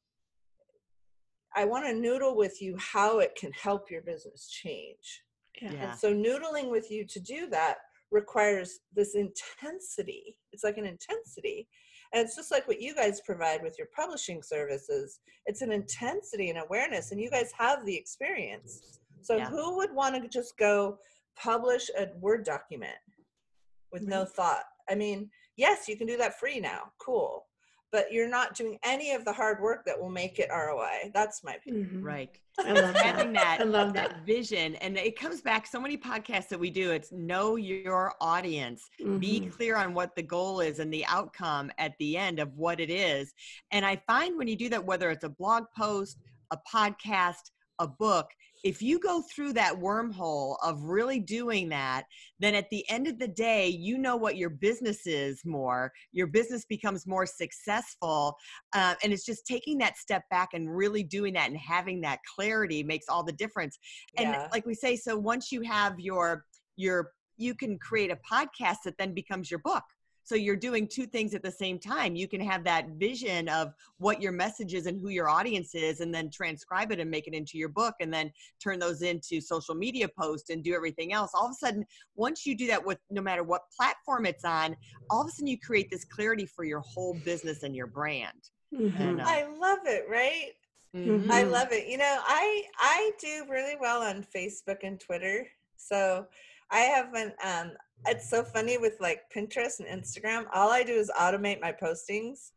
I 1.55 1.65
want 1.65 1.85
to 1.87 1.93
noodle 1.93 2.35
with 2.35 2.61
you 2.61 2.75
how 2.77 3.19
it 3.19 3.35
can 3.35 3.51
help 3.51 3.89
your 3.89 4.01
business 4.03 4.47
change. 4.49 5.23
Yeah. 5.61 5.71
Yeah. 5.73 5.89
And 5.91 5.99
so 5.99 6.13
noodling 6.13 6.69
with 6.69 6.89
you 6.91 7.05
to 7.07 7.19
do 7.19 7.47
that 7.49 7.77
requires 8.11 8.79
this 8.95 9.15
intensity. 9.15 10.37
It's 10.51 10.63
like 10.63 10.77
an 10.77 10.85
intensity. 10.85 11.67
And 12.13 12.25
it's 12.25 12.35
just 12.35 12.51
like 12.51 12.67
what 12.67 12.81
you 12.81 12.95
guys 12.95 13.21
provide 13.21 13.61
with 13.61 13.77
your 13.77 13.87
publishing 13.95 14.41
services. 14.41 15.19
It's 15.45 15.61
an 15.61 15.71
intensity 15.71 16.49
and 16.49 16.59
awareness, 16.59 17.11
and 17.11 17.21
you 17.21 17.29
guys 17.29 17.51
have 17.57 17.85
the 17.85 17.95
experience. 17.95 18.99
So 19.21 19.37
Yeah. 19.37 19.49
who 19.49 19.75
would 19.77 19.93
want 19.93 20.15
to 20.21 20.27
just 20.27 20.57
go 20.57 20.99
publish 21.35 21.89
a 21.97 22.07
Word 22.19 22.43
document 22.45 22.97
with 23.91 24.03
no 24.03 24.25
thought? 24.25 24.65
I 24.89 24.95
mean, 24.95 25.29
yes, 25.55 25.87
you 25.87 25.97
can 25.97 26.07
do 26.07 26.17
that 26.17 26.39
free 26.39 26.59
now. 26.59 26.93
Cool. 26.99 27.45
But 27.91 28.11
you're 28.11 28.29
not 28.29 28.55
doing 28.55 28.77
any 28.83 29.13
of 29.13 29.25
the 29.25 29.33
hard 29.33 29.59
work 29.61 29.83
that 29.85 29.99
will 29.99 30.09
make 30.11 30.37
it 30.37 30.49
ROI. 30.51 31.11
That's 31.13 31.43
my 31.43 31.53
opinion. 31.55 31.89
Mhm. 31.91 32.03
Right. 32.03 32.37
I 32.59 32.73
love 32.73 32.93
having 32.95 33.33
that. 33.33 33.57
that, 33.57 33.61
I 33.61 33.63
love 33.63 33.93
that 33.93 34.09
that. 34.09 34.25
vision 34.25 34.75
and 34.75 34.97
it 34.97 35.17
comes 35.17 35.41
back 35.41 35.65
so 35.65 35.79
many 35.79 35.97
podcasts 35.97 36.49
that 36.49 36.59
we 36.59 36.69
do 36.69 36.91
it's 36.91 37.11
know 37.11 37.55
your 37.55 38.13
audience 38.19 38.89
be 39.19 39.39
Mhm. 39.41 39.51
clear 39.55 39.75
on 39.77 39.93
what 39.93 40.13
the 40.15 40.23
goal 40.23 40.59
is 40.59 40.79
and 40.79 40.93
the 40.93 41.05
outcome 41.05 41.71
at 41.77 41.93
the 41.99 42.17
end 42.17 42.37
of 42.39 42.53
what 42.57 42.81
it 42.81 42.89
is 42.89 43.33
and 43.71 43.85
i 43.85 43.95
find 44.07 44.37
when 44.37 44.49
you 44.49 44.57
do 44.57 44.67
that 44.69 44.83
whether 44.83 45.09
it's 45.09 45.23
a 45.23 45.29
blog 45.29 45.63
post 45.77 46.19
a 46.51 46.57
podcast 46.69 47.51
a 47.79 47.87
book 47.87 48.27
if 48.63 48.81
you 48.81 48.99
go 48.99 49.21
through 49.33 49.53
that 49.53 49.75
wormhole 49.75 50.57
of 50.63 50.83
really 50.83 51.19
doing 51.19 51.69
that, 51.69 52.03
then 52.39 52.55
at 52.55 52.69
the 52.69 52.87
end 52.89 53.07
of 53.07 53.17
the 53.17 53.27
day, 53.27 53.67
you 53.67 53.97
know 53.97 54.15
what 54.17 54.37
your 54.37 54.49
business 54.49 55.07
is 55.07 55.41
more. 55.45 55.91
Your 56.11 56.27
business 56.27 56.65
becomes 56.65 57.07
more 57.07 57.25
successful. 57.25 58.35
Uh, 58.73 58.95
and 59.03 59.13
it's 59.13 59.25
just 59.25 59.45
taking 59.45 59.77
that 59.79 59.97
step 59.97 60.23
back 60.29 60.49
and 60.53 60.75
really 60.75 61.03
doing 61.03 61.33
that 61.33 61.49
and 61.49 61.57
having 61.57 62.01
that 62.01 62.19
clarity 62.35 62.83
makes 62.83 63.07
all 63.07 63.23
the 63.23 63.31
difference. 63.33 63.77
And 64.17 64.31
Yeah. 64.31 64.47
like 64.51 64.65
we 64.65 64.75
say, 64.75 64.95
so 64.95 65.17
once 65.17 65.51
you 65.51 65.61
have 65.61 65.99
your, 65.99 66.45
your, 66.75 67.11
you 67.37 67.55
can 67.55 67.79
create 67.79 68.11
a 68.11 68.17
podcast 68.17 68.77
that 68.85 68.97
then 68.97 69.13
becomes 69.13 69.49
your 69.49 69.61
book. 69.61 69.83
So 70.29 70.35
you're 70.35 70.55
doing 70.55 70.87
two 70.87 71.07
things 71.07 71.33
at 71.33 71.41
the 71.41 71.49
same 71.49 71.79
time. 71.79 72.15
You 72.15 72.27
can 72.27 72.39
have 72.39 72.63
that 72.63 72.89
vision 72.99 73.49
of 73.49 73.73
what 73.97 74.21
your 74.21 74.31
message 74.31 74.75
is 74.75 74.85
and 74.85 75.01
who 75.01 75.09
your 75.09 75.27
audience 75.27 75.73
is, 75.73 76.01
and 76.01 76.13
then 76.13 76.29
transcribe 76.29 76.91
it 76.91 76.99
and 76.99 77.09
make 77.09 77.25
it 77.25 77.33
into 77.33 77.57
your 77.57 77.69
book, 77.69 77.95
and 77.99 78.13
then 78.13 78.31
turn 78.63 78.77
those 78.77 79.01
into 79.01 79.41
social 79.41 79.73
media 79.73 80.07
posts 80.07 80.51
and 80.51 80.63
do 80.63 80.75
everything 80.75 81.13
else. 81.13 81.31
All 81.33 81.47
of 81.47 81.51
a 81.53 81.55
sudden, 81.55 81.83
once 82.13 82.45
you 82.45 82.55
do 82.55 82.67
that 82.67 82.85
with 82.85 82.99
no 83.09 83.23
matter 83.23 83.41
what 83.41 83.63
platform 83.75 84.27
it's 84.27 84.45
on, 84.45 84.77
all 85.09 85.21
of 85.21 85.27
a 85.29 85.31
sudden 85.31 85.47
you 85.47 85.57
create 85.57 85.89
this 85.89 86.05
clarity 86.05 86.45
for 86.45 86.63
your 86.63 86.81
whole 86.81 87.15
business 87.25 87.63
and 87.63 87.75
your 87.75 87.87
brand. 87.87 88.51
Mhm. 88.71 89.01
And, 89.01 89.21
uh, 89.21 89.25
I 89.25 89.47
love 89.47 89.79
it, 89.85 90.07
right? 90.07 90.51
Mhm. 90.95 91.31
I 91.31 91.41
love 91.41 91.71
it. 91.71 91.87
You 91.87 91.97
know, 91.97 92.19
I 92.23 92.67
I 92.77 93.11
do 93.19 93.47
really 93.49 93.77
well 93.81 94.03
on 94.03 94.23
Facebook 94.23 94.83
and 94.83 94.99
Twitter. 94.99 95.47
So 95.77 96.27
I 96.69 96.81
haven't 96.81 97.33
um 97.43 97.75
it's 98.05 98.29
so 98.29 98.43
funny 98.43 98.77
with 98.77 98.95
like 98.99 99.21
Pinterest 99.35 99.79
and 99.79 99.87
Instagram. 99.87 100.45
All 100.53 100.69
I 100.69 100.83
do 100.83 100.93
is 100.93 101.11
automate 101.19 101.61
my 101.61 101.71
postings. 101.71 102.51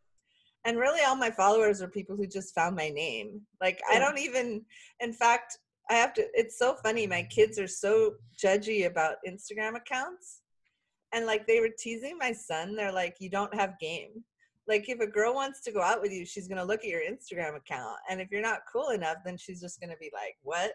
And 0.65 0.79
really 0.79 1.01
all 1.05 1.17
my 1.17 1.31
followers 1.31 1.83
are 1.83 1.89
people 1.89 2.17
who 2.17 2.27
just 2.27 2.55
found 2.55 2.77
my 2.77 2.89
name. 2.89 3.41
Like 3.61 3.81
I 3.91 3.99
don't 3.99 4.19
even 4.19 4.65
in 5.01 5.13
fact 5.13 5.59
I 5.91 5.95
have 5.95 6.15
to 6.15 6.27
it's 6.35 6.59
so 6.59 6.77
funny. 6.83 7.07
My 7.07 7.25
kids 7.25 7.59
are 7.59 7.67
so 7.67 8.15
judgy 8.43 8.87
about 8.87 9.17
Instagram 9.27 9.77
accounts. 9.77 10.43
And 11.13 11.27
like 11.27 11.47
they 11.47 11.61
were 11.61 11.71
teasing 11.77 12.17
my 12.17 12.33
son. 12.33 12.75
They're 12.77 12.93
like, 12.93 13.17
you 13.19 13.29
don't 13.29 13.55
have 13.55 13.79
game 13.79 14.25
like 14.69 14.89
if 14.89 15.01
a 15.01 15.07
girl 15.07 15.35
wants 15.35 15.61
to 15.63 15.73
go 15.73 15.83
out 15.83 16.01
with 16.01 16.13
you 16.13 16.25
she's 16.25 16.49
going 16.49 16.59
to 16.59 16.65
look 16.65 16.81
at 16.81 16.91
your 16.91 17.01
instagram 17.01 17.57
account 17.57 17.97
and 18.09 18.21
if 18.21 18.31
you're 18.31 18.41
not 18.41 18.61
cool 18.73 18.91
enough 18.91 19.17
then 19.25 19.37
she's 19.37 19.61
just 19.61 19.81
going 19.81 19.91
to 19.91 19.97
be 19.99 20.11
like 20.13 20.37
what 20.43 20.73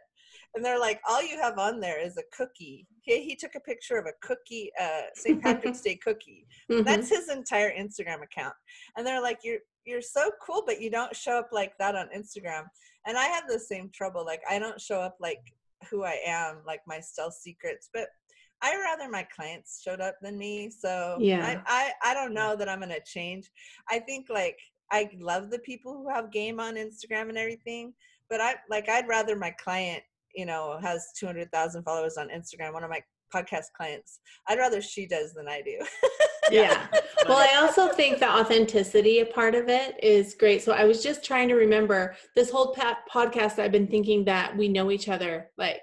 and 0.55 0.63
they're 0.63 0.79
like 0.79 0.99
all 1.07 1.21
you 1.21 1.39
have 1.39 1.57
on 1.59 1.79
there 1.79 1.99
is 1.99 2.17
a 2.17 2.23
cookie. 2.35 2.87
He, 3.01 3.21
he 3.23 3.35
took 3.35 3.55
a 3.55 3.59
picture 3.61 3.97
of 3.97 4.05
a 4.05 4.13
cookie 4.21 4.71
uh 4.79 5.01
st 5.15 5.41
patrick's 5.43 5.81
day 5.81 5.95
cookie. 5.95 6.45
Mhm. 6.71 6.83
that's 6.85 7.09
his 7.09 7.29
entire 7.29 7.71
instagram 7.71 8.21
account. 8.23 8.55
And 8.95 9.05
they're 9.05 9.21
like 9.21 9.39
you're 9.43 9.59
you're 9.85 10.01
so 10.01 10.31
cool 10.45 10.63
but 10.65 10.81
you 10.81 10.89
don't 10.89 11.15
show 11.15 11.37
up 11.37 11.49
like 11.51 11.73
that 11.79 11.95
on 11.95 12.07
instagram. 12.15 12.63
And 13.05 13.17
i 13.17 13.25
have 13.25 13.45
the 13.47 13.59
same 13.59 13.89
trouble 13.93 14.25
like 14.25 14.41
i 14.49 14.59
don't 14.59 14.81
show 14.81 14.99
up 14.99 15.15
like 15.19 15.39
who 15.89 16.03
i 16.03 16.17
am 16.25 16.61
like 16.65 16.81
my 16.87 16.99
stealth 16.99 17.35
secrets 17.35 17.89
but 17.93 18.07
i 18.63 18.75
rather 18.75 19.07
my 19.09 19.25
clients 19.35 19.81
showed 19.83 20.01
up 20.01 20.15
than 20.21 20.37
me 20.37 20.69
so 20.71 21.17
Yeah. 21.19 21.61
I, 21.67 21.91
I 22.03 22.11
i 22.11 22.13
don't 22.15 22.33
know 22.33 22.55
that 22.55 22.67
i'm 22.67 22.79
gonna 22.79 22.95
change. 23.05 23.49
I 23.89 23.99
think 23.99 24.25
like 24.29 24.57
i 24.91 25.09
love 25.19 25.51
the 25.51 25.59
people 25.59 25.93
who 25.93 26.09
have 26.09 26.31
game 26.31 26.59
on 26.59 26.75
instagram 26.75 27.29
and 27.29 27.37
everything 27.37 27.93
but 28.29 28.41
i 28.41 28.55
like 28.69 28.89
i'd 28.89 29.07
rather 29.07 29.35
my 29.35 29.51
client 29.51 30.01
you 30.35 30.45
know 30.45 30.77
has 30.81 31.07
200000 31.19 31.83
followers 31.83 32.17
on 32.17 32.29
instagram 32.29 32.73
one 32.73 32.83
of 32.83 32.89
my 32.89 33.01
podcast 33.33 33.65
clients 33.75 34.19
i'd 34.47 34.57
rather 34.57 34.81
she 34.81 35.05
does 35.05 35.33
than 35.33 35.47
i 35.47 35.61
do 35.61 35.77
yeah. 36.51 36.87
Well, 37.27 37.37
I 37.37 37.57
also 37.61 37.89
think 37.89 38.19
the 38.19 38.29
authenticity 38.29 39.19
a 39.19 39.25
part 39.25 39.55
of 39.55 39.67
it 39.69 40.01
is 40.03 40.35
great. 40.35 40.61
So 40.61 40.71
I 40.71 40.85
was 40.85 41.03
just 41.03 41.23
trying 41.23 41.49
to 41.49 41.55
remember 41.55 42.15
this 42.35 42.49
whole 42.49 42.75
podcast. 42.75 43.59
I've 43.59 43.71
been 43.71 43.87
thinking 43.87 44.25
that 44.25 44.55
we 44.55 44.67
know 44.67 44.91
each 44.91 45.09
other 45.09 45.49
like 45.57 45.81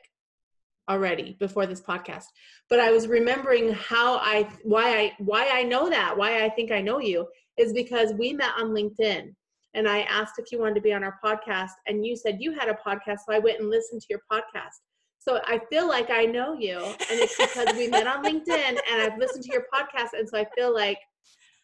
already 0.88 1.36
before 1.40 1.66
this 1.66 1.80
podcast, 1.80 2.24
but 2.68 2.80
I 2.80 2.92
was 2.92 3.08
remembering 3.08 3.72
how 3.72 4.16
I 4.18 4.48
why 4.62 4.98
I 4.98 5.12
why 5.18 5.48
I 5.52 5.62
know 5.62 5.88
that 5.90 6.16
why 6.16 6.44
I 6.44 6.48
think 6.50 6.70
I 6.70 6.80
know 6.80 6.98
you 6.98 7.26
is 7.58 7.72
because 7.72 8.12
we 8.18 8.32
met 8.32 8.52
on 8.58 8.70
LinkedIn. 8.70 9.34
And 9.74 9.88
I 9.88 10.00
asked 10.02 10.34
if 10.38 10.52
you 10.52 10.58
wanted 10.58 10.76
to 10.76 10.80
be 10.80 10.92
on 10.92 11.02
our 11.04 11.18
podcast, 11.24 11.72
and 11.86 12.06
you 12.06 12.16
said 12.16 12.38
you 12.40 12.52
had 12.52 12.68
a 12.68 12.78
podcast, 12.86 13.20
so 13.26 13.32
I 13.32 13.38
went 13.38 13.60
and 13.60 13.70
listened 13.70 14.00
to 14.02 14.06
your 14.10 14.20
podcast. 14.30 14.80
So 15.18 15.40
I 15.46 15.60
feel 15.70 15.88
like 15.88 16.10
I 16.10 16.24
know 16.24 16.54
you, 16.54 16.78
and 16.78 16.96
it's 17.20 17.36
because 17.36 17.74
we 17.76 17.88
met 17.88 18.06
on 18.06 18.22
LinkedIn 18.24 18.48
and 18.90 19.02
I've 19.02 19.18
listened 19.18 19.44
to 19.44 19.52
your 19.52 19.66
podcast, 19.72 20.10
and 20.18 20.28
so 20.28 20.38
I 20.38 20.46
feel 20.54 20.72
like 20.72 20.98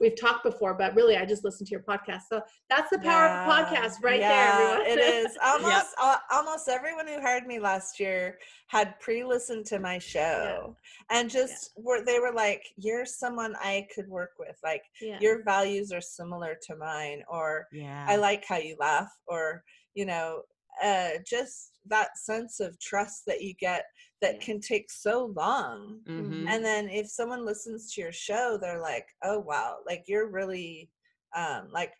we've 0.01 0.19
talked 0.19 0.45
before, 0.45 0.75
but 0.75 0.95
really 0.95 1.17
I 1.17 1.25
just 1.25 1.45
listened 1.45 1.69
to 1.69 1.73
your 1.73 1.83
podcast. 1.83 2.23
So 2.29 2.41
that's 2.69 2.91
the 2.91 2.99
power 2.99 3.27
of 3.27 3.47
a 3.47 3.51
podcast 3.51 4.03
right 4.03 4.21
yeah, 4.21 4.57
there, 4.57 4.81
everyone. 4.81 4.99
it 4.99 5.01
is 5.01 5.39
almost 5.45 5.89
al- 6.01 6.23
almost 6.33 6.69
everyone 6.69 7.07
who 7.07 7.21
hired 7.21 7.47
me 7.47 7.59
last 7.59 8.01
year 8.01 8.39
had 8.69 8.99
pre-listened 9.01 9.67
to 9.67 9.79
my 9.79 9.99
show 9.99 10.77
and 11.11 11.29
just 11.29 11.73
were 11.77 12.05
they 12.05 12.19
were 12.21 12.33
like 12.33 12.63
you're 12.77 13.05
someone 13.05 13.55
i 13.61 13.85
could 13.93 14.07
work 14.09 14.31
with 14.39 14.57
like 14.63 14.83
yeah. 15.01 15.19
your 15.21 15.43
values 15.43 15.91
are 15.93 16.01
similar 16.01 16.57
to 16.63 16.77
mine 16.77 17.23
or 17.29 17.67
Yeah. 17.73 18.07
I 18.09 18.17
like 18.17 18.45
how 18.47 18.59
you 18.59 18.77
laugh, 18.79 19.11
or 19.27 19.63
you 19.95 20.07
know, 20.07 20.43
uh, 20.83 21.11
just 21.29 21.79
that 21.90 22.16
sense 22.18 22.61
of 22.61 22.79
trust 22.81 23.22
that 23.26 23.42
you 23.42 23.55
get 23.55 23.85
that 24.22 24.37
Yeah. 24.37 24.44
can 24.46 24.61
take 24.61 24.90
so 24.90 25.26
long. 25.37 26.00
Mhm. 26.07 26.46
And 26.48 26.64
then 26.64 26.88
if 26.88 27.09
someone 27.09 27.44
listens 27.44 27.92
to 27.94 28.00
your 28.00 28.12
show, 28.12 28.57
they're 28.61 28.81
like, 28.81 29.07
"Oh 29.22 29.38
wow, 29.40 29.79
like 29.87 30.05
you're 30.09 30.29
really, 30.29 30.90
um, 31.35 31.70
like, 31.70 31.92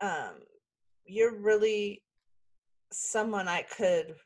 um, 0.00 0.40
you're 1.04 1.36
really 1.40 2.02
someone 2.92 3.48
I 3.48 3.62
could." 3.62 4.16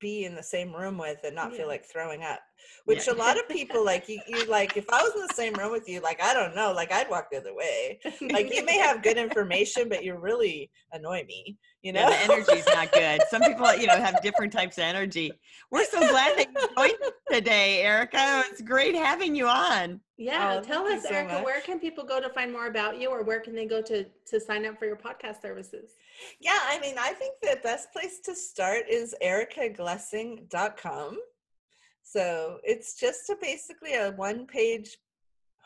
be 0.00 0.24
in 0.24 0.34
the 0.34 0.42
same 0.42 0.74
room 0.74 0.96
with 0.96 1.18
and 1.24 1.34
not 1.34 1.50
Yeah. 1.50 1.58
feel 1.58 1.68
like 1.68 1.84
throwing 1.84 2.22
up 2.22 2.40
which 2.84 3.06
Yeah. 3.06 3.14
a 3.14 3.16
lot 3.24 3.36
of 3.38 3.48
people 3.48 3.84
like 3.84 4.08
you, 4.08 4.20
you 4.28 4.44
like 4.46 4.76
if 4.76 4.84
i 4.90 5.02
was 5.02 5.12
in 5.14 5.22
the 5.26 5.34
same 5.34 5.54
room 5.54 5.72
with 5.72 5.88
you 5.88 6.00
like 6.00 6.22
i 6.22 6.32
don't 6.34 6.54
know 6.54 6.72
like 6.72 6.92
i'd 6.92 7.08
walk 7.10 7.28
the 7.30 7.38
other 7.38 7.54
way 7.54 7.98
like 8.32 8.52
you 8.54 8.64
may 8.64 8.78
have 8.78 9.02
good 9.02 9.16
information 9.16 9.88
but 9.88 10.04
you 10.04 10.16
really 10.16 10.70
annoy 10.92 11.24
me 11.26 11.56
you 11.82 11.92
know 11.92 12.00
Yeah, 12.00 12.10
the 12.10 12.32
energy's 12.32 12.66
not 12.66 12.90
good. 12.92 13.20
Some 13.28 13.42
people, 13.42 13.74
you 13.74 13.86
know, 13.86 13.96
have 13.96 14.22
different 14.22 14.50
types 14.54 14.78
of 14.78 14.84
energy. 14.84 15.30
We're 15.70 15.84
so 15.84 15.98
glad 16.08 16.38
that 16.38 16.46
you 16.48 16.68
joined 16.78 17.02
us 17.04 17.10
today, 17.30 17.82
Erica. 17.82 18.42
It's 18.50 18.62
great 18.62 18.94
having 18.94 19.36
you 19.36 19.46
on. 19.46 20.00
yeah. 20.16 20.56
Oh, 20.58 20.62
Tell 20.64 20.86
us, 20.86 21.02
so 21.02 21.10
Erica, 21.10 21.42
where 21.42 21.60
can 21.60 21.78
people 21.78 22.02
go 22.02 22.22
to 22.22 22.30
find 22.30 22.50
more 22.50 22.68
about 22.68 22.98
you, 22.98 23.10
or 23.10 23.22
where 23.22 23.40
can 23.40 23.54
they 23.54 23.66
go 23.66 23.82
to 23.82 24.04
to 24.04 24.40
sign 24.40 24.64
up 24.64 24.78
for 24.78 24.86
your 24.86 24.96
podcast 24.96 25.42
services? 25.42 25.90
yeah 26.40 26.58
i 26.70 26.78
mean 26.80 26.94
i 26.98 27.12
think 27.12 27.34
the 27.42 27.58
best 27.62 27.92
place 27.92 28.20
to 28.24 28.34
start 28.34 28.84
is 28.88 29.14
ericaglessing.com 29.22 31.18
so 32.04 32.58
it's 32.62 32.98
just 32.98 33.28
a 33.30 33.36
basically 33.40 33.94
a 33.94 34.12
one 34.12 34.46
page 34.46 34.96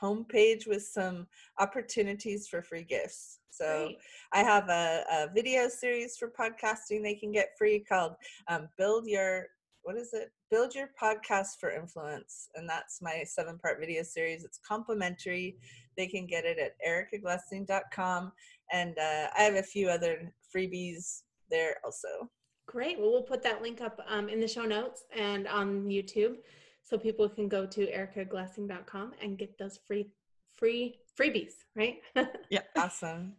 homepage 0.01 0.66
with 0.66 0.83
some 0.83 1.27
opportunities 1.59 2.48
for 2.48 2.62
free 2.62 2.85
gifts 2.85 3.40
so 3.51 3.87
Great. 3.87 3.98
I 4.33 4.38
have 4.44 4.68
a, 4.68 5.05
a 5.12 5.29
video 5.35 5.68
series 5.68 6.16
for 6.16 6.31
podcasting 6.31 7.03
they 7.03 7.14
can 7.14 7.33
get 7.33 7.59
free 7.59 7.81
called 7.81 8.12
um, 8.48 8.68
Build 8.79 9.07
Your 9.07 9.48
what 9.88 9.96
is 9.96 10.12
it? 10.12 10.31
Build 10.51 10.74
Your 10.74 10.90
Podcast 11.01 11.59
for 11.59 11.70
Influence. 11.70 12.51
And 12.55 12.68
that's 12.68 13.01
my 13.01 13.22
seven 13.24 13.59
part 13.59 13.81
video 13.81 14.03
series. 14.03 14.44
It's 14.44 14.61
complimentary. 14.66 15.57
They 15.96 16.07
can 16.07 16.27
get 16.27 16.44
it 16.44 16.59
at 16.59 16.77
ericaglessing.com. 16.87 18.33
And 18.70 18.98
uh, 18.98 19.29
I 19.35 19.42
have 19.42 19.55
a 19.55 19.62
few 19.62 19.88
other 19.88 20.31
freebies 20.55 21.22
there 21.51 21.77
also. 21.83 22.29
Great. 22.68 23.00
Well, 23.00 23.11
we'll 23.11 23.22
put 23.22 23.42
that 23.44 23.62
link 23.62 23.81
up 23.81 23.98
um, 24.07 24.28
in 24.28 24.40
the 24.40 24.46
show 24.46 24.64
notes 24.66 25.04
and 25.16 25.48
on 25.48 25.87
YouTube, 25.87 26.37
so 26.83 26.98
people 26.98 27.26
can 27.26 27.48
go 27.48 27.64
to 27.64 27.87
ericaglessing.com 27.87 29.14
and 29.22 29.38
get 29.38 29.57
those 29.59 29.78
free 29.87 30.11
free 30.54 30.98
freebies. 31.18 31.54
Right. 31.74 32.00
Yeah. 32.50 32.61
Awesome. 32.76 33.33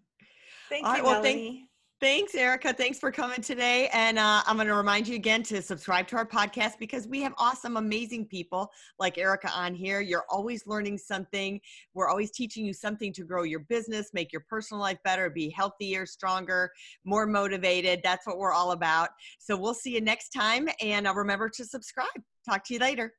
Thank 0.69 0.85
All 0.85 0.91
you, 0.91 0.97
right, 0.97 1.03
well, 1.03 1.21
thank- 1.21 1.37
Melanie. 1.37 1.68
Thanks, 2.01 2.33
Erica. 2.33 2.71
Thanks 2.71 2.97
for 2.97 3.11
coming 3.11 3.41
today. 3.41 3.89
And 3.91 4.17
uh, 4.17 4.41
I'm 4.47 4.55
going 4.55 4.69
to 4.69 4.75
remind 4.75 5.05
you 5.05 5.15
again 5.15 5.43
to 5.43 5.61
subscribe 5.61 6.07
to 6.07 6.15
our 6.15 6.25
podcast 6.25 6.79
because 6.79 7.09
we 7.09 7.21
have 7.23 7.33
awesome, 7.37 7.75
amazing 7.75 8.27
people 8.27 8.71
like 8.99 9.17
Erica 9.17 9.51
on 9.51 9.75
here. 9.75 9.99
You're 9.99 10.23
always 10.29 10.65
learning 10.65 10.97
something. 10.97 11.59
We're 11.93 12.07
always 12.07 12.31
teaching 12.31 12.65
you 12.65 12.71
something 12.71 13.11
to 13.13 13.25
grow 13.25 13.43
your 13.43 13.59
business, 13.61 14.11
make 14.13 14.31
your 14.31 14.45
personal 14.47 14.79
life 14.79 14.99
better, 15.03 15.29
be 15.29 15.49
healthier, 15.49 16.05
stronger, 16.05 16.71
more 17.03 17.27
motivated. 17.27 17.99
That's 18.01 18.25
what 18.25 18.37
we're 18.37 18.53
all 18.53 18.71
about. 18.71 19.09
So 19.37 19.57
we'll 19.57 19.73
see 19.73 19.93
you 19.93 20.01
next 20.01 20.29
time. 20.29 20.69
And 20.79 21.05
uh, 21.05 21.13
remember 21.13 21.49
to 21.49 21.65
subscribe. 21.65 22.07
Talk 22.49 22.63
to 22.67 22.75
you 22.75 22.79
later. 22.79 23.13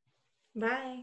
Bye. 0.56 1.02